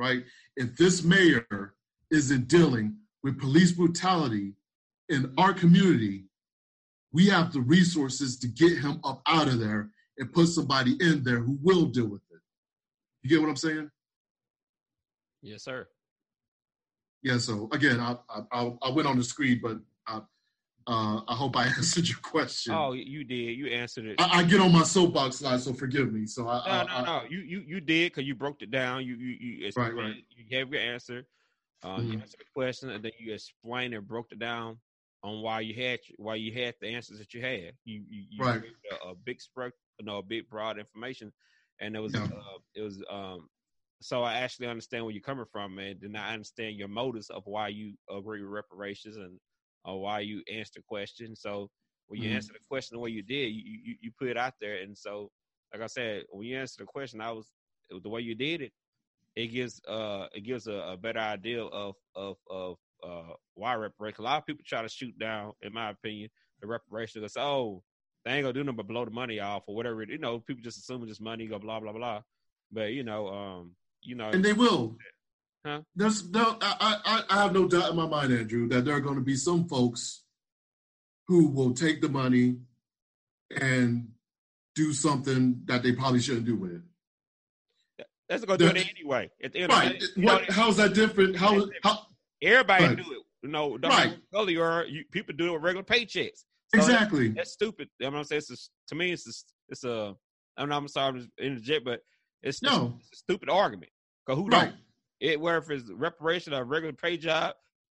[0.00, 0.24] right?
[0.56, 1.74] If this mayor
[2.10, 4.54] isn't dealing with police brutality
[5.10, 6.24] in our community,
[7.12, 11.22] we have the resources to get him up out of there and put somebody in
[11.22, 12.40] there who will deal with it.
[13.22, 13.90] You get what I'm saying?
[15.42, 15.86] Yes, sir.
[17.22, 17.38] Yeah.
[17.38, 18.16] So again, I
[18.50, 20.22] I, I went on the screen, but I,
[20.90, 22.74] uh, I hope I answered your question.
[22.74, 23.56] Oh, you did.
[23.56, 24.20] You answered it.
[24.20, 26.26] I, I get on my soapbox slide, so forgive me.
[26.26, 27.22] So I no, no, no.
[27.28, 29.04] You you you did because you broke it down.
[29.04, 30.16] You you you right, right.
[30.30, 31.24] You gave your answer.
[31.84, 32.12] Uh, mm-hmm.
[32.12, 34.78] You answered the question, and then you explained and broke it down
[35.22, 37.72] on why you had why you had the answers that you had.
[37.84, 38.62] You you, you right.
[39.04, 39.70] a, a, big spread,
[40.02, 41.32] know, a big broad information,
[41.80, 42.24] and it was yeah.
[42.24, 43.48] uh, it was um.
[44.02, 47.42] So I actually understand where you're coming from, and then I understand your motives of
[47.44, 49.38] why you agree with reparations and
[49.84, 51.34] or why you answered the question.
[51.34, 51.70] So
[52.06, 52.36] when you mm-hmm.
[52.36, 54.96] answer the question the way you did, you, you you put it out there, and
[54.96, 55.30] so
[55.72, 57.50] like I said, when you answer the question, I was
[57.90, 58.72] the way you did it.
[59.36, 64.22] It gives uh it gives a, a better idea of of of uh why reparation.
[64.22, 67.82] A lot of people try to shoot down, in my opinion, the reparation because oh
[68.24, 70.02] they ain't gonna do nothing but blow the money off or whatever.
[70.02, 72.22] You know, people just assuming this money go blah blah blah.
[72.72, 74.96] But you know, um, you know, and they will.
[75.64, 75.80] Huh?
[75.94, 79.00] There's no, I, I, I have no doubt in my mind, Andrew, that there are
[79.00, 80.22] going to be some folks
[81.28, 82.56] who will take the money
[83.60, 84.08] and
[84.74, 86.82] do something that they probably shouldn't do with it.
[88.28, 89.28] That's going to do it anyway.
[89.42, 89.98] At the end right.
[89.98, 91.36] Day, what, know, how's that different?
[91.36, 92.06] How, how
[92.40, 92.96] everybody right.
[92.96, 93.18] do it?
[93.42, 94.14] You know, right.
[94.34, 96.44] earlier, you, people do it with regular paychecks.
[96.72, 97.28] So exactly.
[97.28, 97.88] That's, that's stupid.
[98.00, 98.56] I'm gonna say it's a,
[98.88, 99.32] to me, it's a,
[99.70, 100.14] it's a.
[100.56, 102.00] I'm, I'm sorry to interject, but
[102.42, 102.98] it's, no.
[103.00, 103.90] it's a stupid argument.
[104.26, 104.72] Cause who right.
[105.20, 107.54] It where if it's reparation or a regular pay job,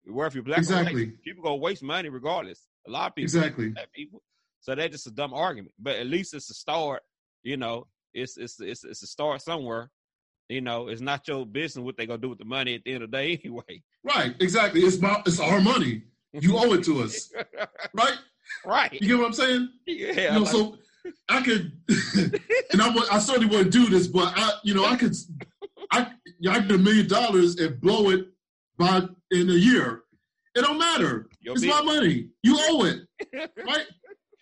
[0.05, 1.07] where if you're black, exactly.
[1.07, 2.67] White, people gonna waste money regardless.
[2.87, 4.23] A lot of people, exactly, people.
[4.61, 5.75] So that's just a dumb argument.
[5.79, 7.03] But at least it's a start.
[7.43, 9.91] You know, it's it's it's it's a start somewhere.
[10.49, 12.95] You know, it's not your business what they gonna do with the money at the
[12.95, 13.83] end of the day anyway.
[14.03, 14.81] Right, exactly.
[14.81, 16.05] It's my it's our money.
[16.33, 17.33] You owe it to us,
[17.93, 18.19] right?
[18.65, 18.93] Right.
[18.93, 19.69] You get what I'm saying?
[19.87, 20.35] Yeah.
[20.35, 20.79] You know, so
[21.29, 21.73] I could,
[22.73, 25.15] and I, I certainly wouldn't do this, but I, you know, I could,
[26.46, 28.26] I, I get a million dollars and blow it
[28.79, 30.03] by in a year.
[30.55, 31.29] It don't matter.
[31.40, 32.29] Your it's my money.
[32.42, 33.03] You owe it,
[33.64, 33.87] right?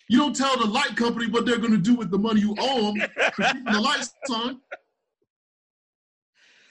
[0.08, 2.54] You don't tell the light company what they're going to do with the money you
[2.58, 4.60] owe them the lights on.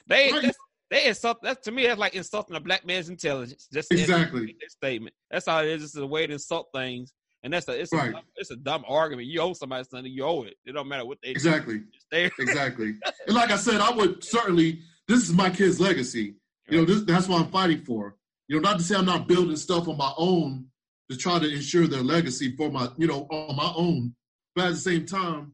[0.08, 0.54] They right?
[0.90, 1.86] they insult that to me.
[1.86, 3.68] That's like insulting a black man's intelligence.
[3.72, 5.14] Just exactly statement.
[5.30, 5.84] That's all it is.
[5.84, 7.14] It's a way to insult things,
[7.44, 8.14] and that's a it's right.
[8.14, 9.28] a it's a dumb argument.
[9.28, 10.56] You owe somebody something, you owe it.
[10.66, 12.96] It don't matter what they exactly exactly.
[13.28, 14.80] and like I said, I would certainly.
[15.08, 16.36] This is my kid's legacy.
[16.70, 18.16] You know, this, that's what I'm fighting for.
[18.48, 20.66] You know, not to say I'm not building stuff on my own
[21.10, 24.16] to try to ensure their legacy for my, you know, on my own.
[24.56, 25.54] But at the same time,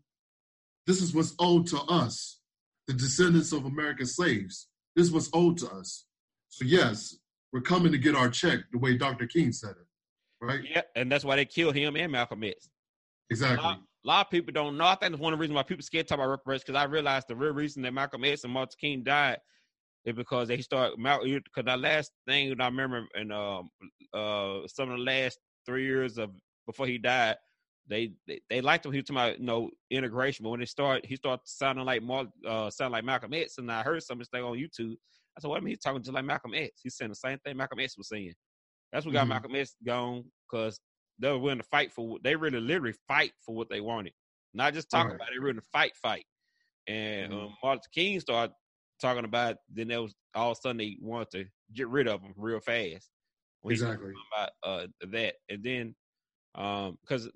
[0.88, 2.40] this is what's owed to us
[2.88, 4.68] the descendants of American slaves.
[4.96, 6.06] This was owed to us.
[6.50, 7.16] So yes,
[7.52, 9.26] we're coming to get our check the way Dr.
[9.26, 10.60] King said it, right?
[10.70, 12.70] Yeah, and that's why they killed him and Malcolm X.
[13.30, 13.78] Exactly.
[14.04, 14.86] A lot, of people don't know.
[14.86, 16.80] I think that's one of the reasons why people scared to talk about reparations because
[16.80, 19.38] I realized the real reason that Malcolm X and Martin King died
[20.06, 23.70] is because they started because that last thing that I remember in um
[24.14, 26.32] uh some of the last three years of
[26.66, 27.38] before he died,
[27.88, 28.92] they they, they liked him.
[28.92, 32.04] He was talking about you know integration, but when they start, he started sounding like
[32.04, 34.96] more uh sound like Malcolm X, and I heard some of this thing on YouTube.
[35.38, 35.56] I said, "What?
[35.56, 36.82] Do I mean, he's talking just like Malcolm X.
[36.84, 38.34] He's saying the same thing Malcolm X was saying."
[38.92, 39.30] That's what got mm-hmm.
[39.30, 40.80] Malcolm X gone because
[41.20, 42.18] they were willing to fight for.
[42.24, 44.14] They really, literally fight for what they wanted,
[44.54, 45.16] not just talk right.
[45.16, 45.34] about it.
[45.34, 46.26] They were willing to fight, fight.
[46.88, 47.46] And mm-hmm.
[47.46, 48.54] um, Martin King started
[49.02, 49.58] talking about.
[49.72, 52.60] Then there was all of a sudden they wanted to get rid of him real
[52.60, 53.10] fast.
[53.66, 55.96] Exactly about uh, that, and then
[56.54, 57.32] because um,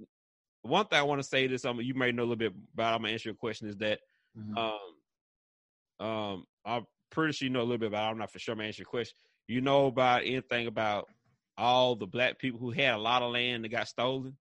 [0.64, 2.94] one thing I want to say this, um, you may know a little bit about.
[2.94, 3.70] I'm gonna answer your question.
[3.70, 4.00] Is that
[4.38, 4.58] mm-hmm.
[4.58, 8.12] um, um, I'm pretty sure you know a little bit about.
[8.12, 8.54] I'm not for sure.
[8.54, 9.16] I'm answer your question.
[9.48, 11.08] You know about anything about
[11.58, 14.38] all the black people who had a lot of land that got stolen?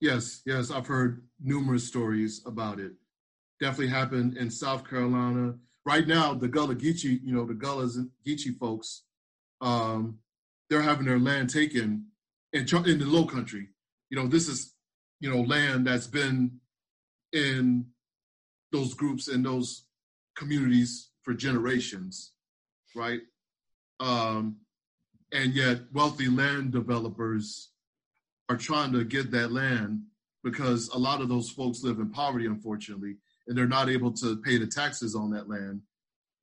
[0.00, 2.92] Yes, yes, I've heard numerous stories about it.
[3.60, 5.54] Definitely happened in South Carolina.
[5.84, 9.02] Right now, the Gullah Geechee, you know, the Gullahs and Geechee folks,
[9.60, 10.18] um,
[10.70, 12.06] they're having their land taken
[12.52, 13.68] in in the Low Country.
[14.10, 14.74] You know, this is
[15.20, 16.60] you know, land that's been
[17.32, 17.86] in
[18.72, 19.84] those groups and those
[20.36, 22.32] communities for generations,
[22.94, 23.20] right?
[24.00, 24.58] Um,
[25.32, 27.70] and yet, wealthy land developers
[28.48, 30.02] are trying to get that land
[30.42, 33.16] because a lot of those folks live in poverty, unfortunately,
[33.46, 35.82] and they're not able to pay the taxes on that land.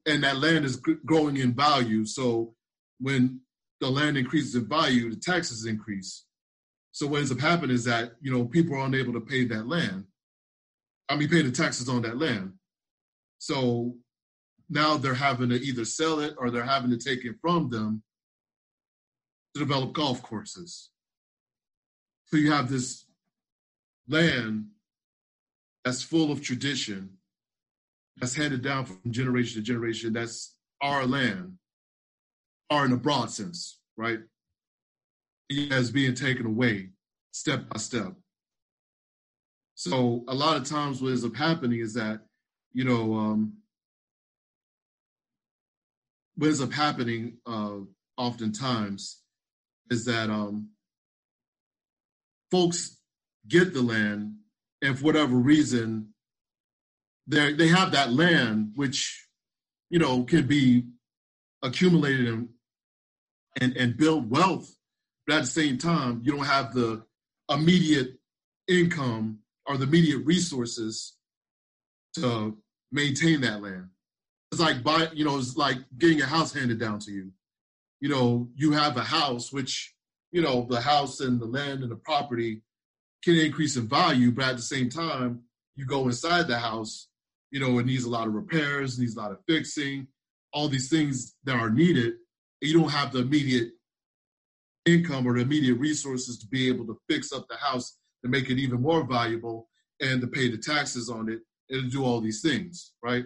[0.05, 2.05] And that land is growing in value.
[2.05, 2.53] So
[2.99, 3.41] when
[3.81, 6.25] the land increases in value, the taxes increase.
[6.91, 9.67] So what ends up happening is that you know people are unable to pay that
[9.67, 10.05] land,
[11.09, 12.53] I mean, pay the taxes on that land.
[13.39, 13.95] So
[14.69, 18.01] now they're having to either sell it or they're having to take it from them
[19.55, 20.89] to develop golf courses.
[22.25, 23.05] So you have this
[24.07, 24.67] land
[25.83, 27.17] that's full of tradition,
[28.17, 31.53] that's handed down from generation to generation, that's our land,
[32.69, 34.19] our in a broad sense, right?
[35.71, 36.89] As being taken away
[37.31, 38.13] step by step.
[39.75, 42.21] So a lot of times what ends up happening is that,
[42.73, 43.53] you know, um,
[46.35, 47.77] what ends up happening uh,
[48.17, 49.21] oftentimes
[49.91, 50.69] is that um,
[52.51, 52.97] folks
[53.47, 54.35] get the land,
[54.81, 56.09] and for whatever reason,
[57.27, 59.27] they they have that land, which
[59.89, 60.85] you know can be
[61.63, 62.49] accumulated and
[63.61, 64.75] and and build wealth,
[65.27, 67.03] but at the same time, you don't have the
[67.49, 68.17] immediate
[68.67, 71.15] income or the immediate resources
[72.15, 72.57] to
[72.91, 73.89] maintain that land.
[74.51, 77.31] It's like buy, you know, it's like getting a house handed down to you.
[78.05, 79.95] You know, you have a house, which,
[80.31, 82.61] you know, the house and the land and the property
[83.23, 85.41] can increase in value, but at the same time,
[85.75, 87.07] you go inside the house,
[87.49, 90.05] you know, it needs a lot of repairs, needs a lot of fixing,
[90.53, 92.13] all these things that are needed.
[92.61, 93.69] You don't have the immediate
[94.85, 98.51] income or the immediate resources to be able to fix up the house to make
[98.51, 99.67] it even more valuable
[99.99, 101.39] and to pay the taxes on it
[101.71, 103.25] and to do all these things, right?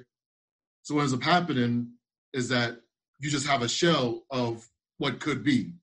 [0.84, 1.96] So what ends up happening
[2.32, 2.78] is that
[3.20, 4.68] you just have a shell of
[4.98, 5.74] what could be.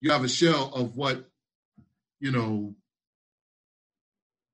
[0.00, 1.30] You have a shell of what,
[2.20, 2.74] you know,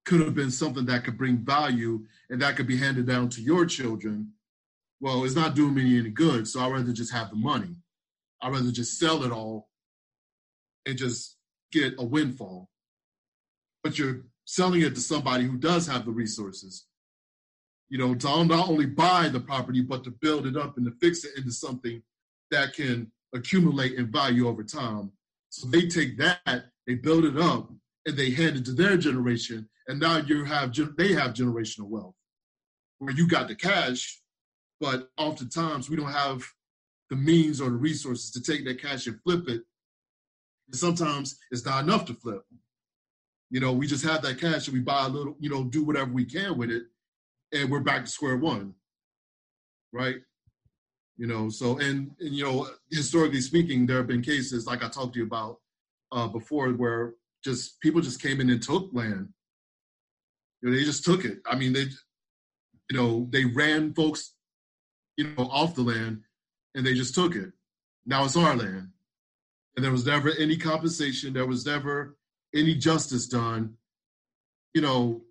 [0.04, 3.42] could have been something that could bring value and that could be handed down to
[3.42, 4.32] your children.
[5.00, 7.76] Well, it's not doing me any good, so I'd rather just have the money.
[8.42, 9.68] I'd rather just sell it all
[10.86, 11.36] and just
[11.72, 12.68] get a windfall.
[13.82, 16.86] But you're selling it to somebody who does have the resources.
[17.91, 20.93] You know, to not only buy the property, but to build it up and to
[21.01, 22.03] fix it into something
[22.51, 25.12] that can accumulate in value over time.
[25.51, 27.70] So they take that, they build it up,
[28.07, 32.14] and they hand it to their generation, and now you have they have generational wealth,
[32.99, 34.20] where you got the cash,
[34.80, 36.45] but oftentimes we don't have
[37.11, 39.62] the means or the resources to take that cash and flip it.
[40.68, 42.43] And sometimes it's not enough to flip.
[43.51, 45.84] You know, we just have that cash and we buy a little, you know, do
[45.84, 46.84] whatever we can with it,
[47.53, 48.74] and we're back to square one.
[49.92, 50.16] Right?
[51.16, 54.88] You know, so and, and you know, historically speaking, there have been cases like I
[54.88, 55.59] talked to you about
[56.12, 59.28] uh, before where just people just came in and took land.
[60.61, 61.38] You know, they just took it.
[61.46, 61.86] I mean, they,
[62.90, 64.34] you know, they ran folks,
[65.16, 66.22] you know, off the land
[66.74, 67.51] and they just took it.
[68.07, 68.88] Now it's our land.
[69.76, 71.32] And there was never any compensation.
[71.32, 72.16] There was never
[72.55, 73.74] any justice done,
[74.74, 75.22] you know,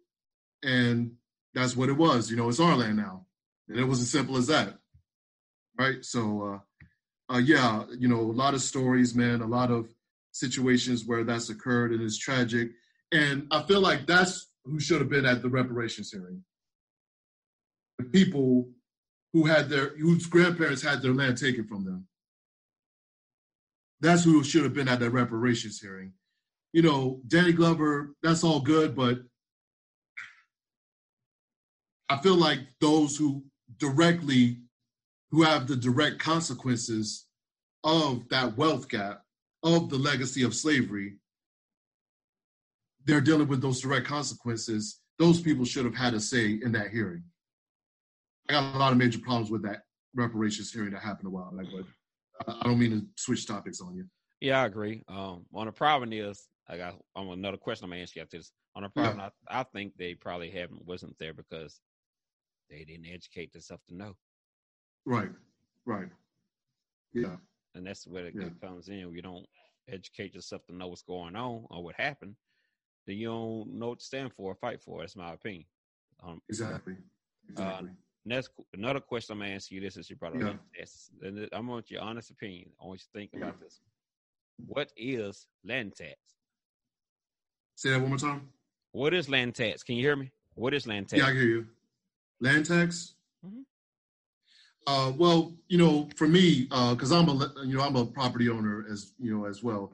[0.64, 1.12] and
[1.54, 2.30] that's what it was.
[2.30, 3.26] You know, it's our land now.
[3.68, 4.78] And it was as simple as that.
[5.78, 6.04] Right.
[6.04, 6.62] So,
[7.30, 9.88] uh, uh, yeah, you know, a lot of stories, man, a lot of
[10.32, 12.72] situations where that's occurred and it's tragic.
[13.12, 16.44] And I feel like that's who should have been at the reparations hearing.
[17.98, 18.70] The people
[19.34, 22.08] who had their whose grandparents had their land taken from them.
[24.02, 26.14] That's who should have been at that reparations hearing.
[26.72, 29.20] You know, Danny Glover, that's all good, but
[32.10, 33.44] I feel like those who
[33.78, 34.58] directly
[35.32, 37.28] who have the direct consequences
[37.84, 39.22] of that wealth gap,
[39.64, 41.18] of the legacy of slavery,
[43.06, 45.02] they're dealing with those direct consequences.
[45.20, 47.24] Those people should have had a say in that hearing.
[48.48, 49.84] I got a lot of major problems with that
[50.16, 53.96] reparations hearing that happened a while back, but I don't mean to switch topics on
[53.96, 54.06] you.
[54.42, 55.04] Yeah, I agree.
[55.08, 58.38] Um, on the problem is, I got on another question I'm gonna ask you after
[58.38, 58.52] this.
[58.76, 59.30] On the problem, yeah.
[59.50, 61.80] I, I think they probably haven't wasn't there because
[62.70, 64.14] they didn't educate themselves to know.
[65.06, 65.30] Right,
[65.86, 66.10] right,
[67.14, 67.38] yeah.
[67.76, 68.50] And that's where it yeah.
[68.62, 68.98] comes in.
[68.98, 69.46] You don't
[69.88, 72.36] educate yourself to know what's going on or what happened,
[73.08, 75.00] then you don't know what to stand for or fight for.
[75.00, 75.66] That's my opinion.
[76.24, 76.96] Um, exactly.
[77.50, 77.90] exactly.
[77.90, 77.94] Uh,
[78.26, 80.42] Next, another question I'm gonna ask you this is you brought up
[80.78, 81.28] yeah.
[81.28, 82.70] and I want your honest opinion.
[82.82, 83.48] I want you to think yeah.
[83.48, 83.80] about this.
[84.68, 86.16] What is land tax?
[87.76, 88.50] Say that one more time.
[88.92, 89.84] What is land tax?
[89.84, 90.32] Can you hear me?
[90.56, 91.22] What is land tax?
[91.22, 91.68] Yeah, I hear you.
[92.42, 93.14] Land tax.
[93.46, 93.62] Mm-hmm.
[94.88, 98.50] Uh, well, you know, for me, because uh, I'm a you know I'm a property
[98.50, 99.94] owner as you know as well.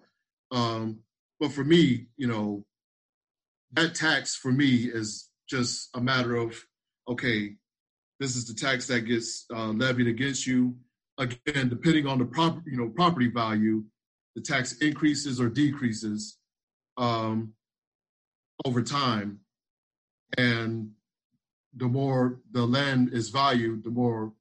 [0.51, 0.99] Um,
[1.39, 2.65] but for me, you know,
[3.73, 6.63] that tax for me is just a matter of
[7.07, 7.55] okay,
[8.19, 10.75] this is the tax that gets uh, levied against you.
[11.17, 13.83] Again, depending on the property, you know, property value,
[14.35, 16.37] the tax increases or decreases
[16.97, 17.53] um,
[18.65, 19.39] over time.
[20.37, 20.91] and
[21.75, 24.33] the more the land is valued, the more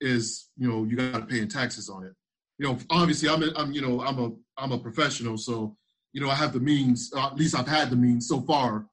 [0.00, 2.14] is you know you got to pay in taxes on it.
[2.58, 5.76] You know, obviously, I'm a, I'm you know I'm a I'm a professional, so
[6.12, 7.12] you know I have the means.
[7.16, 8.86] at least I've had the means so far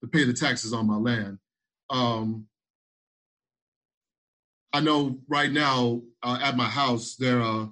[0.00, 1.38] to pay the taxes on my land.
[1.90, 2.46] Um,
[4.72, 7.66] I know right now uh, at my house they're uh,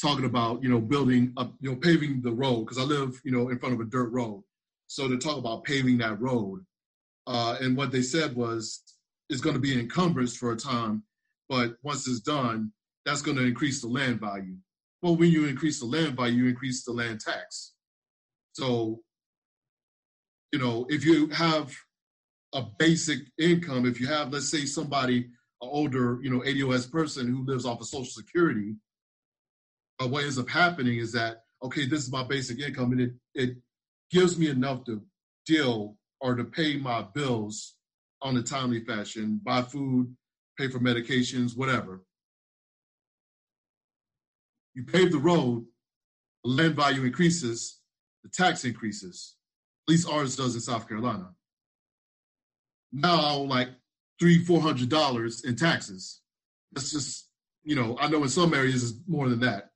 [0.00, 3.32] talking about you know building up you know paving the road because I live you
[3.32, 4.42] know in front of a dirt road,
[4.86, 6.64] so they talk about paving that road.
[7.26, 8.82] Uh, and what they said was
[9.32, 11.02] it's going to be encumbrance for a time,
[11.48, 12.70] but once it's done,
[13.06, 14.54] that's going to increase the land value.
[15.00, 17.72] Well, when you increase the land value, you increase the land tax.
[18.52, 19.00] So,
[20.52, 21.74] you know, if you have
[22.52, 25.20] a basic income, if you have, let's say, somebody,
[25.62, 28.74] an older, you know, ADOS person who lives off of Social Security,
[29.98, 33.12] uh, what ends up happening is that, okay, this is my basic income, and it,
[33.34, 33.56] it
[34.10, 35.00] gives me enough to
[35.46, 37.76] deal or to pay my bills
[38.22, 40.14] on a timely fashion, buy food,
[40.58, 42.02] pay for medications, whatever.
[44.74, 45.64] You pave the road,
[46.44, 47.80] the land value increases,
[48.22, 49.36] the tax increases.
[49.86, 51.30] At least ours does in South Carolina.
[52.92, 53.68] Now I owe like
[54.18, 56.20] three, four hundred dollars in taxes.
[56.72, 57.28] That's just,
[57.64, 59.70] you know, I know in some areas it's more than that.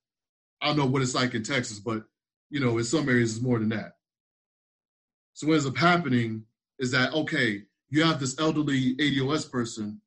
[0.62, 2.04] I don't know what it's like in Texas, but
[2.50, 3.92] you know, in some areas it's more than that.
[5.34, 6.44] So what ends up happening
[6.78, 10.00] is that okay, you have this elderly ADOS person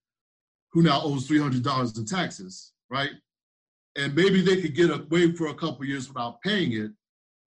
[0.71, 3.11] who now owes three hundred dollars in taxes, right?
[3.95, 6.91] And maybe they could get away for a couple years without paying it.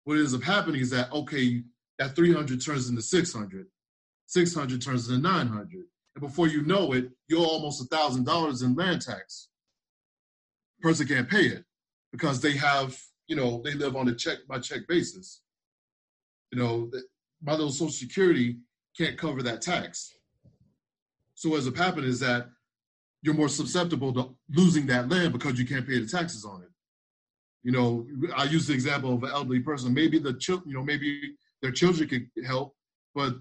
[0.06, 1.64] What ends up happening is that okay,
[2.00, 3.68] that three hundred turns into six hundred,
[4.26, 8.26] six hundred turns into nine hundred, and before you know it, you're almost a thousand
[8.26, 9.50] dollars in land tax.
[10.82, 11.64] Person can't pay it
[12.12, 12.98] because they have,
[13.28, 15.42] you know, they live on a check by check basis.
[16.52, 16.92] You know,
[17.42, 18.58] my little Social Security
[18.98, 20.16] can't cover that tax.
[21.36, 22.48] So what ends up happening is that
[23.22, 26.70] you're more susceptible to losing that land because you can't pay the taxes on it.
[27.64, 29.94] You know, I use the example of an elderly person.
[29.94, 32.76] Maybe the you know, maybe their children could help,
[33.16, 33.36] but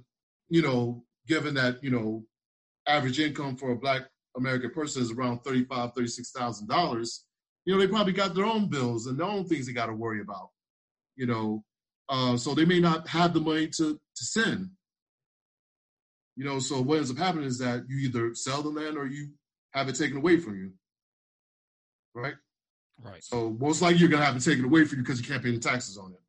[0.48, 2.24] you know, given that you know,
[2.86, 4.02] average income for a Black
[4.36, 7.24] American person is around thirty-five, thirty-six thousand dollars.
[7.64, 9.92] You know, they probably got their own bills and their own things they got to
[9.92, 10.50] worry about.
[11.16, 11.64] You know,
[12.08, 14.70] uh, so they may not have the money to to send.
[16.36, 19.06] You know, so what ends up happening is that you either sell the land or
[19.06, 19.30] you
[19.72, 20.72] have it taken away from you.
[22.14, 22.34] Right?
[23.02, 23.22] Right.
[23.22, 25.50] So most likely you're gonna have it taken away from you because you can't pay
[25.50, 26.20] the taxes on it.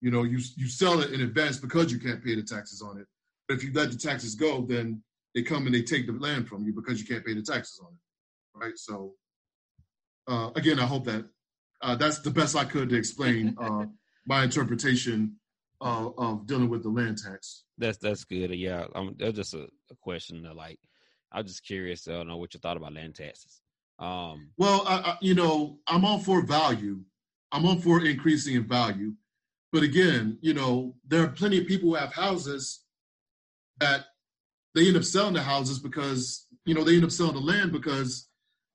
[0.00, 2.98] You know, you you sell it in advance because you can't pay the taxes on
[2.98, 3.06] it.
[3.46, 5.02] But if you let the taxes go, then
[5.34, 7.80] they come and they take the land from you because you can't pay the taxes
[7.82, 8.64] on it.
[8.64, 8.78] Right.
[8.78, 9.14] So
[10.28, 11.24] uh, again, I hope that
[11.82, 13.86] uh, that's the best I could to explain uh,
[14.26, 15.36] my interpretation
[15.80, 17.64] uh, of dealing with the land tax.
[17.78, 18.50] That's that's good.
[18.50, 20.42] Yeah, um, that's just a, a question.
[20.42, 20.78] That, like,
[21.32, 23.60] I'm just curious to know what you thought about land taxes.
[23.98, 27.00] Um, well, I, I, you know, I'm all for value.
[27.52, 29.14] I'm all for increasing in value,
[29.72, 32.84] but again, you know, there are plenty of people who have houses
[33.80, 34.06] that
[34.74, 37.72] they end up selling the houses because you know they end up selling the land
[37.72, 38.28] because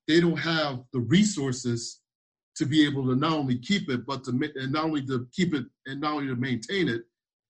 [0.08, 2.02] they don't have the resources
[2.56, 5.54] to be able to not only keep it, but to and not only to keep
[5.54, 7.04] it and not only to maintain it,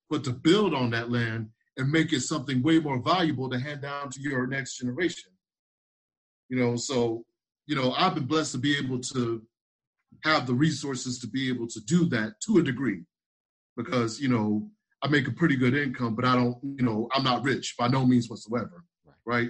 [0.10, 3.82] but to build on that land and make it something way more valuable to hand
[3.82, 5.32] down to your next generation.
[6.49, 7.26] You know, so
[7.66, 9.41] you know, I've been blessed to be able to
[10.24, 13.04] have the resources to be able to do that to a degree,
[13.76, 14.70] because you know
[15.01, 17.88] I make a pretty good income, but I don't, you know, I'm not rich by
[17.89, 19.16] no means whatsoever, right?
[19.26, 19.49] right?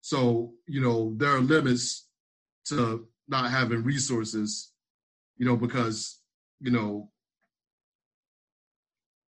[0.00, 2.08] So you know, there are limits
[2.66, 4.72] to not having resources
[5.36, 6.18] you know, because,
[6.60, 7.10] you know,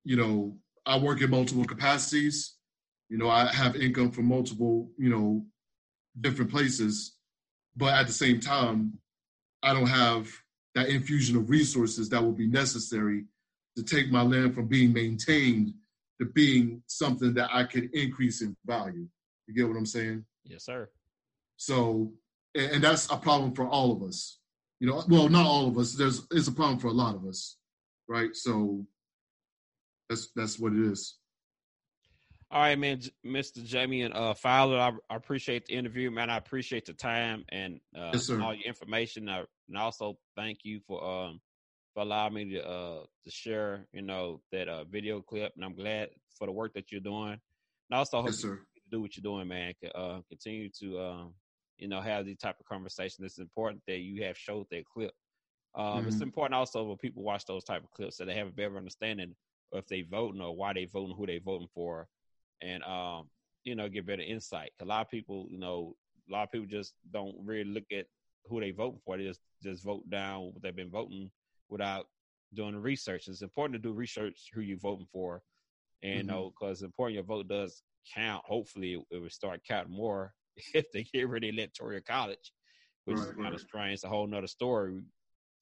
[0.04, 2.54] you know, I work in multiple capacities.
[3.08, 5.44] You know, I have income from multiple, you know,
[6.20, 7.16] different places,
[7.76, 8.98] but at the same time,
[9.62, 10.28] I don't have
[10.74, 13.24] that infusion of resources that will be necessary
[13.76, 15.74] to take my land from being maintained
[16.18, 19.06] to being something that I can increase in value.
[19.46, 20.24] You get what I'm saying?
[20.44, 20.88] Yes, sir.
[21.56, 22.12] So,
[22.54, 24.38] and that's a problem for all of us.
[24.80, 25.94] You know, well, not all of us.
[25.94, 27.56] There's it's a problem for a lot of us,
[28.08, 28.34] right?
[28.34, 28.86] So
[30.08, 31.16] that's that's what it is.
[32.50, 33.64] All right, man, Mr.
[33.64, 36.30] Jamie and uh, Fowler, I, I, appreciate the interview, man.
[36.30, 40.80] I appreciate the time and uh, yes, all your information, I, and also thank you
[40.86, 41.40] for um
[41.92, 45.54] for allowing me to uh to share, you know, that uh video clip.
[45.56, 48.58] And I'm glad for the work that you're doing, and also hope yes, you
[48.92, 49.72] do what you're doing, man.
[49.92, 51.34] Uh, continue to um
[51.78, 53.24] you know, have these type of conversations.
[53.24, 55.12] It's important that you have showed that clip.
[55.74, 56.08] Um, mm-hmm.
[56.08, 58.76] It's important also when people watch those type of clips that they have a better
[58.76, 59.34] understanding
[59.72, 62.08] of if they voting or why they voting, who they voting for,
[62.62, 63.28] and um,
[63.64, 64.70] you know, get better insight.
[64.80, 65.94] A lot of people, you know,
[66.28, 68.06] a lot of people just don't really look at
[68.48, 69.18] who they voting for.
[69.18, 71.30] They just just vote down what they've been voting
[71.68, 72.06] without
[72.54, 73.28] doing the research.
[73.28, 75.42] It's important to do research who you're voting for,
[76.02, 76.18] and mm-hmm.
[76.20, 77.82] you know, because it's important your vote does
[78.14, 78.44] count.
[78.46, 80.32] Hopefully, it will start counting more
[80.74, 82.52] if they get rid of electoral college,
[83.04, 83.94] which right, is kind of strange.
[83.94, 84.94] It's a whole nother story.
[84.94, 85.00] We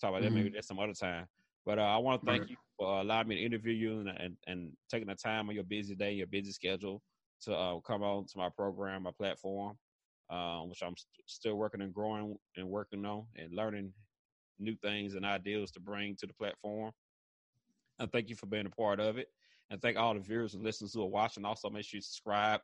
[0.00, 0.24] talk about mm-hmm.
[0.24, 1.26] that maybe that's some other time.
[1.66, 2.50] But uh, I want to thank right.
[2.50, 5.64] you for allowing me to interview you and, and, and taking the time on your
[5.64, 7.02] busy day, your busy schedule
[7.42, 9.76] to uh, come on to my program, my platform,
[10.30, 13.92] uh, which I'm st- still working and growing and working on and learning
[14.58, 16.92] new things and ideas to bring to the platform.
[17.98, 19.28] And thank you for being a part of it.
[19.70, 21.44] And thank all the viewers and listeners who are watching.
[21.44, 22.60] Also, make sure you subscribe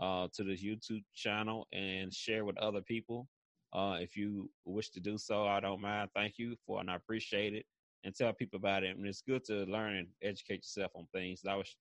[0.00, 3.28] uh, to this YouTube channel and share with other people.
[3.72, 6.10] Uh, if you wish to do so, I don't mind.
[6.14, 7.66] Thank you for, and I appreciate it.
[8.02, 8.96] And tell people about it.
[8.96, 11.42] And it's good to learn and educate yourself on things.
[11.46, 11.76] I was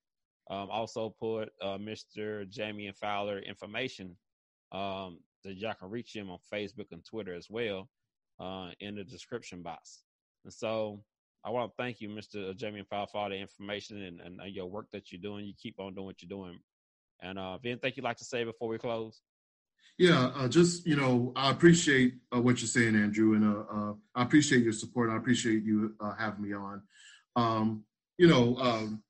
[0.49, 2.47] um, also put uh, Mr.
[2.49, 4.17] Jamie and Fowler information
[4.73, 7.87] um, that y'all can reach him on Facebook and Twitter as well
[8.39, 10.03] uh, in the description box.
[10.43, 11.01] And so
[11.45, 12.55] I want to thank you, Mr.
[12.55, 15.45] Jamie and Fowler, for all the information and, and, and, your work that you're doing.
[15.45, 16.59] You keep on doing what you're doing.
[17.21, 19.21] And uh, if anything you'd like to say before we close?
[19.99, 23.93] Yeah, uh, just you know, I appreciate uh, what you're saying, Andrew, and uh, uh
[24.15, 25.09] I appreciate your support.
[25.09, 26.81] I appreciate you uh, having me on.
[27.35, 27.83] Um,
[28.17, 29.03] you know, um,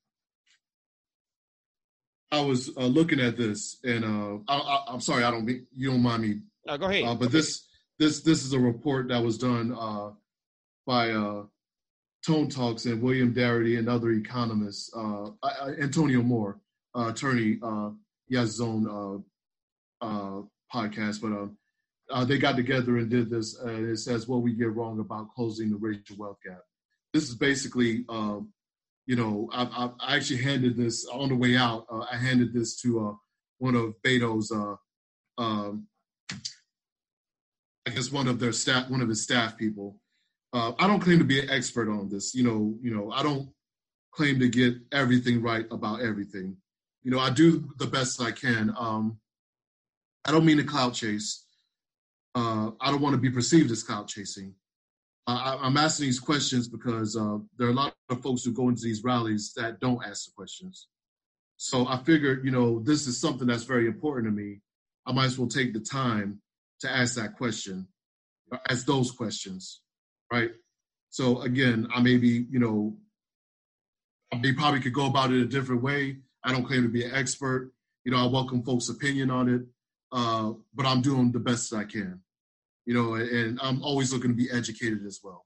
[2.31, 4.03] I was uh, looking at this, and
[4.47, 6.39] I, am sorry, I don't be, you don't mind me.
[6.65, 7.19] No, go ahead.
[7.19, 7.67] but this
[7.99, 9.69] this this is a report that was done
[10.87, 11.09] by
[12.25, 14.91] Tone Talks and William Darity and other economists.
[15.79, 16.59] Antonio Moore,
[17.07, 17.59] attorney,
[18.27, 19.23] he has his own
[20.73, 21.57] podcast, but um,
[22.11, 23.59] uh, they got together and did this.
[23.59, 26.61] It says what we get wrong about closing the racial wealth gap.
[27.13, 28.49] This is basically, um,
[29.05, 31.85] you know, I, I, actually handed this on the way out.
[31.91, 33.13] Uh, I handed this to uh,
[33.57, 34.75] one of Beto's, uh,
[35.41, 35.87] um,
[37.87, 39.99] I guess one of their staff, one of his staff people.
[40.53, 42.35] Uh, I don't claim to be an expert on this.
[42.35, 43.49] You know, you know, I don't
[44.11, 46.57] claim to get everything right about everything.
[47.03, 48.73] You know, I do the best I can.
[48.77, 49.19] Um,
[50.25, 51.45] I don't mean to cloud chase.
[52.35, 54.53] Uh, I don't want to be perceived as cloud chasing.
[55.27, 58.69] I, am asking these questions because uh, there are a lot of folks who go
[58.69, 60.87] into these rallies that don't ask the questions.
[61.57, 64.61] So I figured, you know, this is something that's very important to me.
[65.05, 66.41] I might as well take the time
[66.81, 67.87] to ask that question,
[68.69, 69.81] ask those questions,
[70.31, 70.51] right?
[71.09, 72.95] So again, I may be, you know,
[74.41, 76.17] they probably could go about it a different way.
[76.43, 77.71] I don't claim to be an expert.
[78.05, 79.61] You know, I welcome folks' opinion on it
[80.11, 82.21] uh, but I'm doing the best that I can,
[82.85, 85.45] you know, and I'm always looking to be educated as well.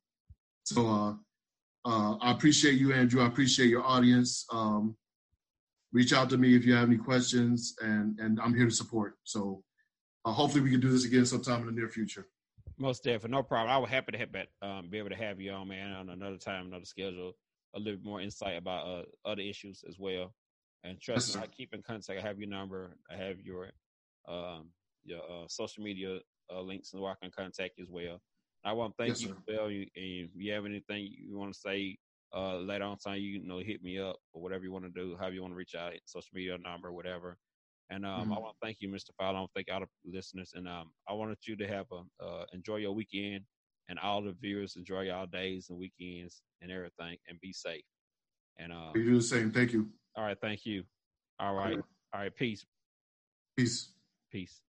[0.63, 1.13] So uh,
[1.85, 3.21] uh, I appreciate you, Andrew.
[3.21, 4.45] I appreciate your audience.
[4.51, 4.95] Um,
[5.91, 9.15] reach out to me if you have any questions, and and I'm here to support.
[9.23, 9.63] So
[10.23, 12.27] uh, hopefully we can do this again sometime in the near future.
[12.77, 13.69] Most definitely, no problem.
[13.69, 14.29] I would happy to have
[14.61, 17.33] um, be able to have you on, man, on another time, another schedule,
[17.75, 20.33] a little bit more insight about uh, other issues as well.
[20.83, 22.19] And trust me, I keep in contact.
[22.19, 22.97] I have your number.
[23.09, 23.69] I have your
[24.27, 24.69] um,
[25.05, 26.19] your uh, social media
[26.53, 28.21] uh, links and where I can contact you as well.
[28.65, 29.65] I want to thank yes, you, Bill.
[29.65, 31.97] And if you have anything you want to say
[32.35, 34.91] uh, later on, time you, you know, hit me up or whatever you want to
[34.91, 37.37] do, however you want to reach out, social media number, whatever.
[37.89, 38.33] And um, mm-hmm.
[38.33, 39.09] I want to thank you, Mr.
[39.17, 39.37] Fowler.
[39.37, 42.23] I want to thank all the listeners, and um, I wanted you to have a
[42.23, 43.43] uh, enjoy your weekend,
[43.89, 47.83] and all the viewers enjoy your days and weekends and everything, and be safe.
[48.57, 49.51] And uh, you do the same.
[49.51, 49.89] Thank you.
[50.15, 50.83] All right, thank you.
[51.39, 51.77] All right,
[52.13, 52.65] all right, peace.
[53.57, 53.89] Peace.
[54.31, 54.61] Peace.